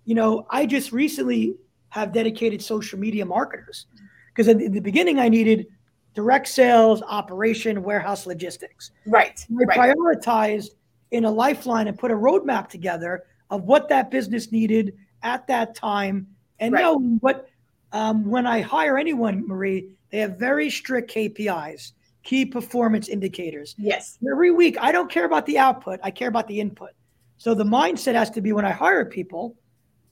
[0.05, 1.57] you know, I just recently
[1.89, 3.87] have dedicated social media marketers
[4.35, 5.67] because in the beginning I needed
[6.15, 8.91] direct sales, operation, warehouse logistics.
[9.07, 9.47] Right.
[9.51, 9.97] I right.
[9.97, 10.71] prioritized
[11.11, 15.75] in a lifeline and put a roadmap together of what that business needed at that
[15.75, 16.27] time.
[16.59, 16.83] And right.
[16.83, 17.49] know what
[17.93, 23.75] um, when I hire anyone, Marie, they have very strict KPIs, key performance indicators.
[23.79, 24.19] Yes.
[24.31, 26.91] Every week, I don't care about the output, I care about the input.
[27.39, 29.57] So the mindset has to be when I hire people,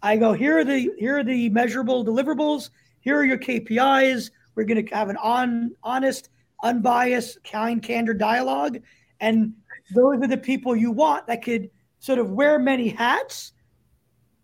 [0.02, 2.70] I go, here are the here are the measurable deliverables,
[3.00, 4.30] here are your KPIs.
[4.54, 6.28] We're going to have an on honest,
[6.62, 8.78] unbiased, kind, candor dialogue.
[9.20, 9.54] And
[9.94, 13.52] those are the people you want that could sort of wear many hats,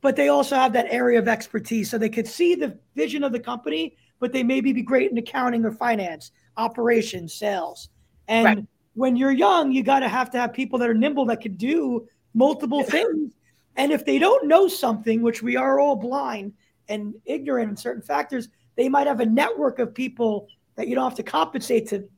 [0.01, 1.91] but they also have that area of expertise.
[1.91, 5.19] So they could see the vision of the company, but they maybe be great in
[5.19, 7.89] accounting or finance, operations, sales.
[8.29, 8.67] And right.
[8.95, 11.59] when you're young, you got to have to have people that are nimble that could
[11.59, 13.33] do multiple things.
[13.77, 16.55] And if they don't know something, which we are all blind
[16.89, 21.05] and ignorant in certain factors, they might have a network of people that you don't
[21.05, 22.09] have to compensate to,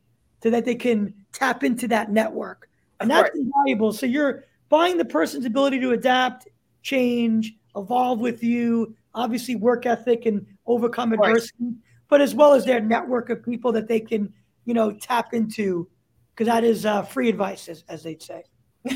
[0.40, 2.68] to that they can tap into that network.
[3.00, 3.92] And that's valuable.
[3.92, 6.48] So you're buying the person's ability to adapt,
[6.82, 11.74] change, evolve with you, obviously work ethic and overcome adversity,
[12.08, 14.32] but as well as their network of people that they can,
[14.64, 15.88] you know, tap into,
[16.34, 18.42] because that is uh, free advice, as, as they'd say.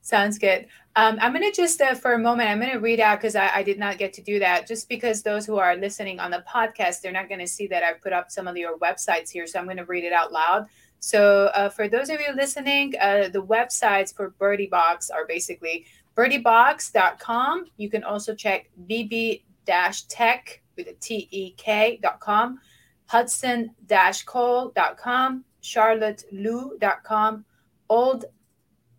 [0.00, 0.66] Sounds good.
[0.96, 3.36] Um, I'm going to just, uh, for a moment, I'm going to read out because
[3.36, 4.66] I, I, did not get to do that.
[4.66, 7.82] Just because those who are listening on the podcast, they're not going to see that
[7.82, 9.46] I put up some of your websites here.
[9.46, 10.68] So I'm going to read it out loud.
[11.00, 15.84] So uh, for those of you listening, uh, the websites for Birdie Box are basically
[16.16, 17.66] birdiebox.com.
[17.76, 22.58] You can also check bb-tech with a T-E-K.com,
[23.06, 27.44] hudson-cole.com, charlottelou.com,
[27.88, 28.24] old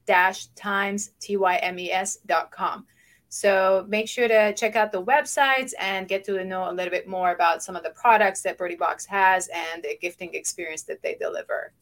[0.08, 2.86] times tymes.com.
[3.30, 7.08] So make sure to check out the websites and get to know a little bit
[7.08, 11.01] more about some of the products that Birdie Box has and the gifting experience that
[11.01, 11.74] they deliver.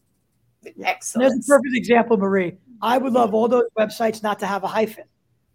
[0.84, 1.30] Excellent.
[1.30, 2.58] There's a perfect example, Marie.
[2.82, 5.04] I would love all those websites not to have a hyphen,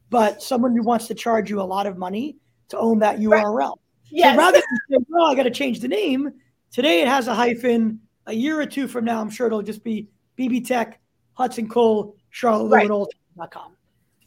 [0.09, 2.37] but someone who wants to charge you a lot of money
[2.69, 3.53] to own that URL.
[3.53, 3.71] Right.
[4.11, 4.35] Yes.
[4.35, 6.33] So rather than say, well, I got to change the name,
[6.71, 8.01] today it has a hyphen.
[8.27, 10.09] A year or two from now, I'm sure it'll just be
[10.39, 11.01] BB Tech,
[11.33, 13.73] Hudson Cole, charlottelewanolton.com.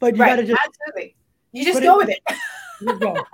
[0.00, 0.30] But you right.
[0.30, 1.16] got to just absolutely.
[1.52, 2.18] You just go it, with
[2.80, 3.00] it.
[3.00, 3.16] go.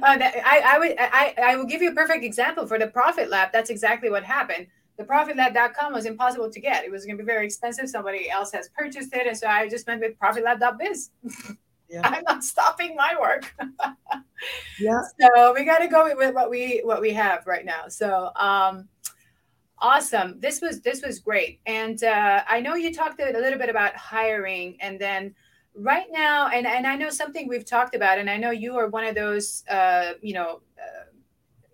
[0.00, 3.30] Uh, I, I would I, I will give you a perfect example for the Profit
[3.30, 3.50] Lab.
[3.52, 4.68] That's exactly what happened.
[4.96, 6.84] The profitlab.com was impossible to get.
[6.84, 7.88] It was going to be very expensive.
[7.88, 11.10] Somebody else has purchased it, and so I just went with profitlab.biz.
[11.88, 12.00] Yeah.
[12.04, 13.54] I'm not stopping my work.
[14.78, 15.00] yeah.
[15.20, 17.88] So we got to go with what we what we have right now.
[17.88, 18.88] So um,
[19.78, 20.40] Awesome.
[20.40, 21.60] This was this was great.
[21.66, 25.34] And uh, I know you talked a little bit about hiring, and then
[25.74, 28.88] right now, and and I know something we've talked about, and I know you are
[28.88, 31.04] one of those, uh, you know, uh,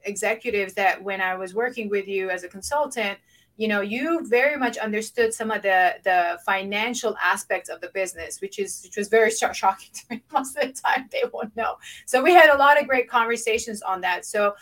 [0.04, 3.18] executives that when I was working with you as a consultant,
[3.56, 8.40] you know, you very much understood some of the the financial aspects of the business,
[8.40, 10.22] which is which was very shocking to me.
[10.32, 11.76] Most of the time, they won't know.
[12.06, 14.24] So we had a lot of great conversations on that.
[14.24, 14.54] So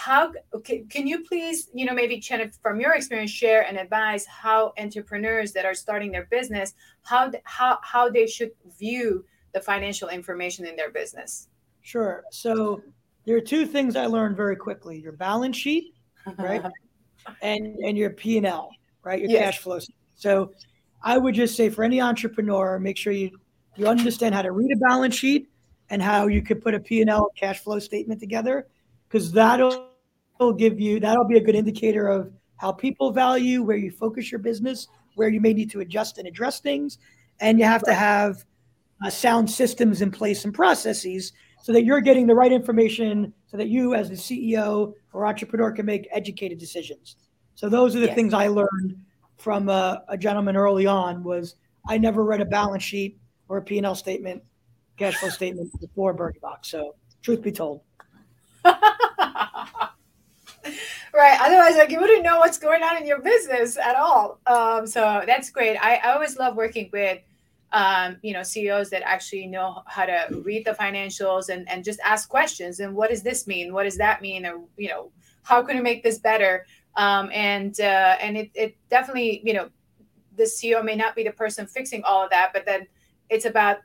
[0.00, 0.32] how
[0.64, 5.52] can you please you know maybe Jennifer, from your experience share and advise how entrepreneurs
[5.52, 10.76] that are starting their business how how how they should view the financial information in
[10.76, 11.48] their business?
[11.82, 12.22] Sure.
[12.30, 12.82] So
[13.26, 15.92] there are two things i learned very quickly your balance sheet
[16.38, 16.62] right
[17.42, 18.70] and and your p&l
[19.04, 19.44] right your yes.
[19.44, 19.90] cash flows.
[20.14, 20.52] So
[21.02, 23.30] i would just say for any entrepreneur make sure you
[23.76, 25.48] you understand how to read a balance sheet
[25.90, 28.66] and how you could put a p&l cash flow statement together
[29.08, 29.89] because that'll
[30.48, 34.38] give you that'll be a good indicator of how people value, where you focus your
[34.38, 36.98] business, where you may need to adjust and address things,
[37.40, 38.44] and you have to have
[39.04, 41.32] uh, sound systems in place and processes
[41.62, 45.70] so that you're getting the right information, so that you, as the CEO or entrepreneur,
[45.72, 47.16] can make educated decisions.
[47.54, 48.14] So those are the yes.
[48.14, 48.96] things I learned
[49.36, 51.22] from a, a gentleman early on.
[51.22, 51.56] Was
[51.88, 53.18] I never read a balance sheet
[53.48, 54.42] or a P&L statement,
[54.96, 56.70] cash flow statement before Birdie Box.
[56.70, 57.82] So truth be told.
[61.14, 61.38] right.
[61.40, 64.40] Otherwise, like you wouldn't know what's going on in your business at all.
[64.46, 65.76] Um, so that's great.
[65.76, 67.20] I, I always love working with
[67.72, 72.00] um, you know CEOs that actually know how to read the financials and and just
[72.04, 72.80] ask questions.
[72.80, 73.72] And what does this mean?
[73.72, 74.46] What does that mean?
[74.46, 76.66] Or you know, how can we make this better?
[76.96, 79.68] Um, and uh, and it it definitely you know
[80.36, 82.86] the CEO may not be the person fixing all of that, but then
[83.28, 83.78] it's about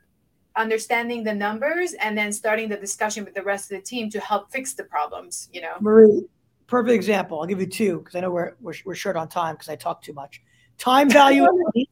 [0.55, 4.19] understanding the numbers and then starting the discussion with the rest of the team to
[4.19, 6.23] help fix the problems you know marie
[6.67, 7.39] perfect example.
[7.39, 9.75] I'll give you two because i know we're, we're, we're short on time because i
[9.75, 10.41] talk too much.
[10.77, 11.89] Time value of money.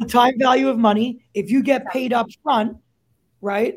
[0.00, 1.24] The time value of money.
[1.34, 2.76] If you get paid up front
[3.40, 3.76] right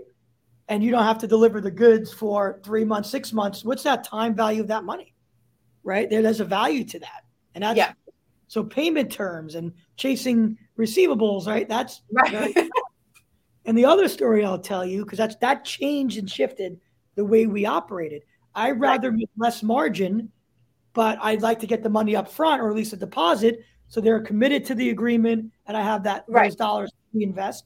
[0.68, 4.04] and you don't have to deliver the goods for three months six months what's that
[4.04, 5.16] time value of that money
[5.86, 6.10] right?
[6.10, 7.24] There there's a value to that.
[7.54, 7.94] And that's yeah.
[8.48, 11.70] so payment terms and chasing receivables right?
[11.70, 12.70] That's right.
[13.68, 16.80] And the other story I'll tell you, because that's that changed and shifted
[17.16, 18.24] the way we operated.
[18.56, 19.20] I'd rather right.
[19.20, 20.32] make less margin,
[20.94, 23.60] but I'd like to get the money up front or at least a deposit.
[23.88, 26.50] So they're committed to the agreement and I have that right.
[26.50, 27.66] those dollars to invest.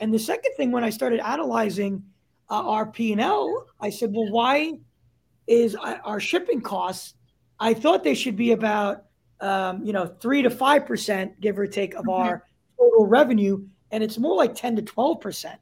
[0.00, 2.02] And the second thing, when I started analyzing
[2.50, 4.74] uh, our P&L, I said, well, why
[5.46, 7.14] is our shipping costs?
[7.60, 9.04] I thought they should be about,
[9.40, 12.10] um, you know, three to 5%, give or take, of mm-hmm.
[12.10, 12.44] our
[12.76, 13.64] total revenue
[13.94, 15.60] and it's more like 10 to 12 percent.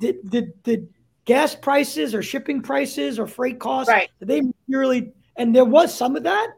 [0.00, 0.88] Did, did, did
[1.28, 3.90] gas prices or shipping prices or freight costs.
[3.90, 4.08] Right.
[4.18, 6.48] They really, and there was some of that,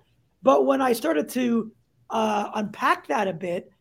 [0.42, 1.72] but when I started to
[2.08, 3.72] uh, unpack that a bit,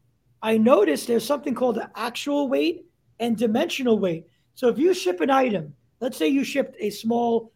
[0.41, 2.85] I noticed there's something called the actual weight
[3.19, 4.25] and dimensional weight.
[4.55, 7.51] So if you ship an item, let's say you shipped a small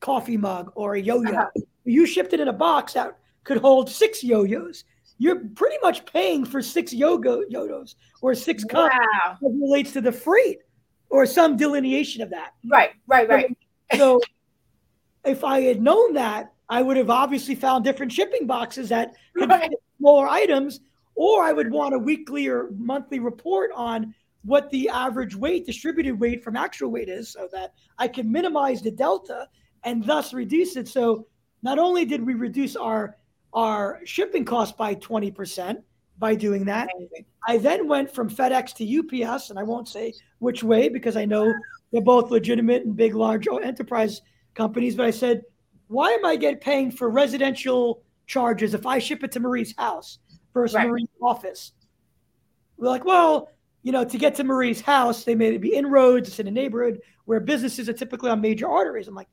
[0.00, 1.46] coffee mug or a yo-yo, uh-huh.
[1.84, 4.84] you shipped it in a box that could hold six yo-yos
[5.18, 9.38] you're pretty much paying for six yo-yos or six cups wow.
[9.40, 10.58] that relates to the freight
[11.14, 12.54] or some delineation of that.
[12.68, 13.56] Right, right, right.
[13.96, 14.20] So,
[15.24, 19.48] if I had known that, I would have obviously found different shipping boxes that could
[19.48, 19.70] right.
[19.70, 20.80] fit smaller items,
[21.14, 24.12] or I would want a weekly or monthly report on
[24.42, 28.82] what the average weight, distributed weight from actual weight is, so that I can minimize
[28.82, 29.48] the delta
[29.84, 30.88] and thus reduce it.
[30.88, 31.28] So
[31.62, 33.16] not only did we reduce our
[33.52, 35.80] our shipping cost by 20%
[36.18, 36.88] by doing that.
[36.96, 37.24] Amazing.
[37.46, 41.24] I then went from FedEx to UPS, and I won't say which way because I
[41.24, 41.52] know
[41.92, 44.22] they're both legitimate and big, large enterprise
[44.54, 44.94] companies.
[44.94, 45.42] But I said,
[45.88, 50.18] why am I get paying for residential charges if I ship it to Marie's house
[50.52, 50.86] versus right.
[50.86, 51.72] Marie's office?
[52.76, 53.50] We're like, well,
[53.82, 56.28] you know, to get to Marie's house, they may be inroads.
[56.28, 59.08] It's in a neighborhood where businesses are typically on major arteries.
[59.08, 59.28] I'm like,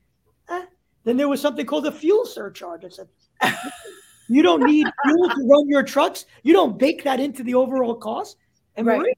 [0.50, 0.66] eh.
[1.04, 2.86] Then there was something called a fuel surcharge.
[2.86, 3.08] I said,
[4.28, 6.26] you don't need fuel to run your trucks.
[6.44, 8.38] You don't bake that into the overall cost.
[8.76, 9.18] And right.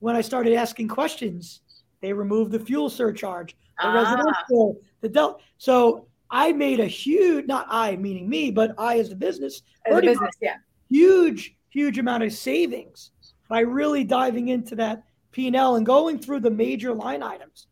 [0.00, 1.60] when I started asking questions,
[2.00, 3.94] they removed the fuel surcharge, the ah.
[3.94, 5.40] residential, the del.
[5.58, 9.98] So I made a huge, not I meaning me, but I as the business, as
[9.98, 10.56] a business, yeah,
[10.88, 13.12] huge, huge amount of savings
[13.48, 17.66] by really diving into that P and L and going through the major line items,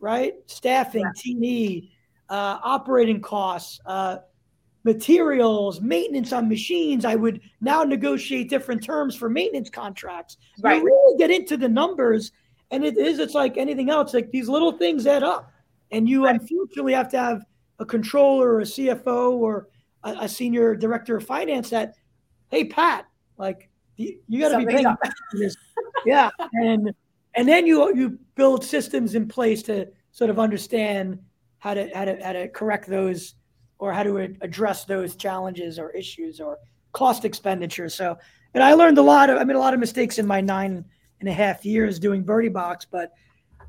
[0.00, 0.34] right?
[0.46, 1.10] Staffing, yeah.
[1.16, 1.92] T&E,
[2.30, 4.18] uh, operating costs, uh,
[4.84, 7.04] materials, maintenance on machines.
[7.04, 10.36] I would now negotiate different terms for maintenance contracts.
[10.60, 10.76] Right.
[10.76, 12.32] You really get into the numbers,
[12.70, 14.14] and it is it's like anything else.
[14.14, 15.50] Like these little things add up,
[15.90, 16.40] and you right.
[16.40, 17.44] unfortunately have to have
[17.78, 19.68] a controller or a CFO or
[20.04, 21.94] a, a senior director of finance that,
[22.48, 23.06] hey Pat,
[23.38, 24.94] like you, got to be paying
[25.32, 25.56] this.
[26.04, 26.92] yeah, and
[27.34, 31.18] and then you you build systems in place to sort of understand
[31.58, 33.34] how to how to how to correct those
[33.78, 36.58] or how to address those challenges or issues or
[36.92, 37.88] cost expenditure.
[37.88, 38.16] So,
[38.54, 40.84] and I learned a lot of, I made a lot of mistakes in my nine
[41.20, 43.12] and a half years doing Birdie Box, but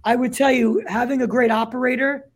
[0.04, 2.30] I would tell you having a great operator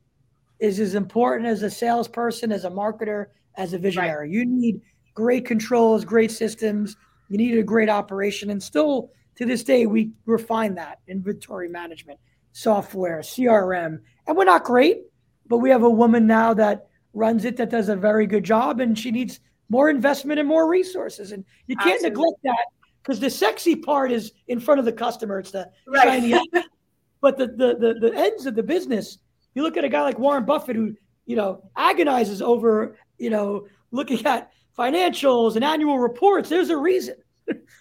[0.59, 4.27] is as important as a salesperson, as a marketer, as a visionary.
[4.27, 4.35] Right.
[4.35, 4.81] You need
[5.13, 6.97] great controls, great systems.
[7.29, 8.49] You need a great operation.
[8.49, 12.19] And still to this day, we refine that inventory management,
[12.51, 13.99] software, CRM.
[14.27, 15.03] And we're not great,
[15.47, 16.88] but we have a woman now that
[17.19, 20.67] runs it that does a very good job, and she needs more investment and more
[20.67, 21.31] resources.
[21.31, 22.09] And you can't Absolutely.
[22.09, 22.65] neglect that
[23.03, 25.39] because the sexy part is in front of the customer.
[25.39, 26.03] It's the right.
[26.03, 26.33] shiny,
[27.21, 29.19] but the, the the the ends of the business.
[29.53, 30.95] You look at a guy like Warren Buffett who
[31.25, 36.49] you know agonizes over you know looking at financials and annual reports.
[36.49, 37.15] There's a reason,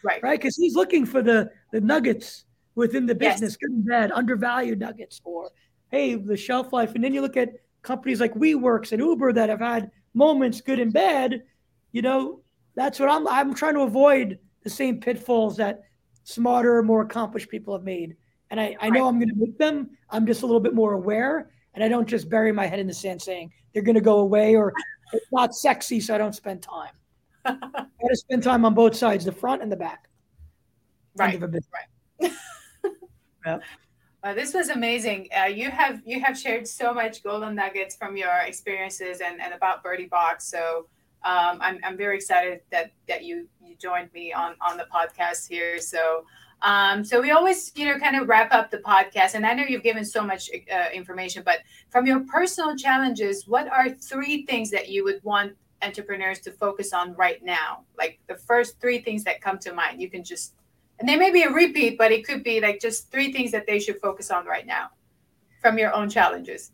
[0.04, 0.22] right?
[0.22, 3.56] Right, because he's looking for the the nuggets within the business, yes.
[3.56, 5.50] good and bad, undervalued nuggets, or
[5.90, 6.94] hey, the shelf life.
[6.94, 7.50] And then you look at
[7.82, 11.42] companies like WeWorks and Uber that have had moments, good and bad,
[11.92, 12.40] you know,
[12.74, 15.82] that's what I'm I'm trying to avoid the same pitfalls that
[16.24, 18.16] smarter, more accomplished people have made.
[18.50, 19.08] And I, I know right.
[19.08, 19.90] I'm going to make them.
[20.10, 22.86] I'm just a little bit more aware, and I don't just bury my head in
[22.86, 24.72] the sand saying they're going to go away or
[25.12, 26.92] it's not sexy, so I don't spend time.
[27.44, 30.08] I got to spend time on both sides, the front and the back.
[31.16, 31.40] Right.
[31.40, 32.32] Right.
[33.46, 33.62] yep.
[34.34, 35.28] This was amazing.
[35.36, 39.54] Uh, you have you have shared so much golden nuggets from your experiences and, and
[39.54, 40.44] about Birdie Box.
[40.44, 40.86] So
[41.24, 45.48] um, I'm, I'm very excited that that you you joined me on on the podcast
[45.48, 45.78] here.
[45.80, 46.24] So
[46.60, 49.34] Um, so we always, you know, kind of wrap up the podcast.
[49.34, 51.58] And I know you've given so much uh, information, but
[51.88, 55.52] from your personal challenges, what are three things that you would want
[55.82, 57.84] entrepreneurs to focus on right now?
[57.96, 60.02] Like the first three things that come to mind.
[60.02, 60.54] You can just,
[60.98, 63.66] and they may be a repeat, but it could be like just three things that
[63.66, 64.90] they should focus on right now
[65.60, 66.72] from your own challenges.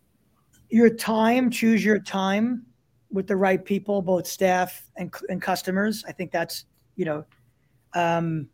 [0.70, 2.64] Your time, choose your time
[3.11, 6.05] with the right people, both staff and, and customers.
[6.09, 6.64] I think that's,
[6.97, 7.25] you know,
[7.95, 8.49] um,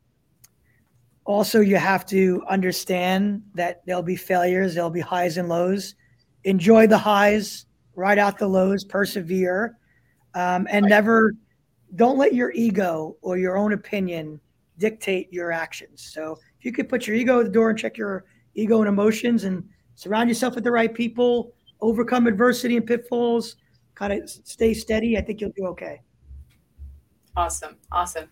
[1.25, 5.95] also you have to understand that there'll be failures, there'll be highs and lows.
[6.45, 9.79] Enjoy the highs, ride out the lows, persevere,
[10.35, 11.35] um, and never
[11.97, 14.41] don't let your ego or your own opinion
[14.81, 16.11] dictate your actions.
[16.13, 18.25] So if you could put your ego at the door and check your
[18.55, 19.63] ego and emotions and
[19.95, 23.57] surround yourself with the right people, overcome adversity and pitfalls,
[23.95, 26.01] kind of stay steady, I think you'll do okay.
[27.37, 27.77] Awesome.
[27.93, 28.23] Awesome.
[28.25, 28.31] Thank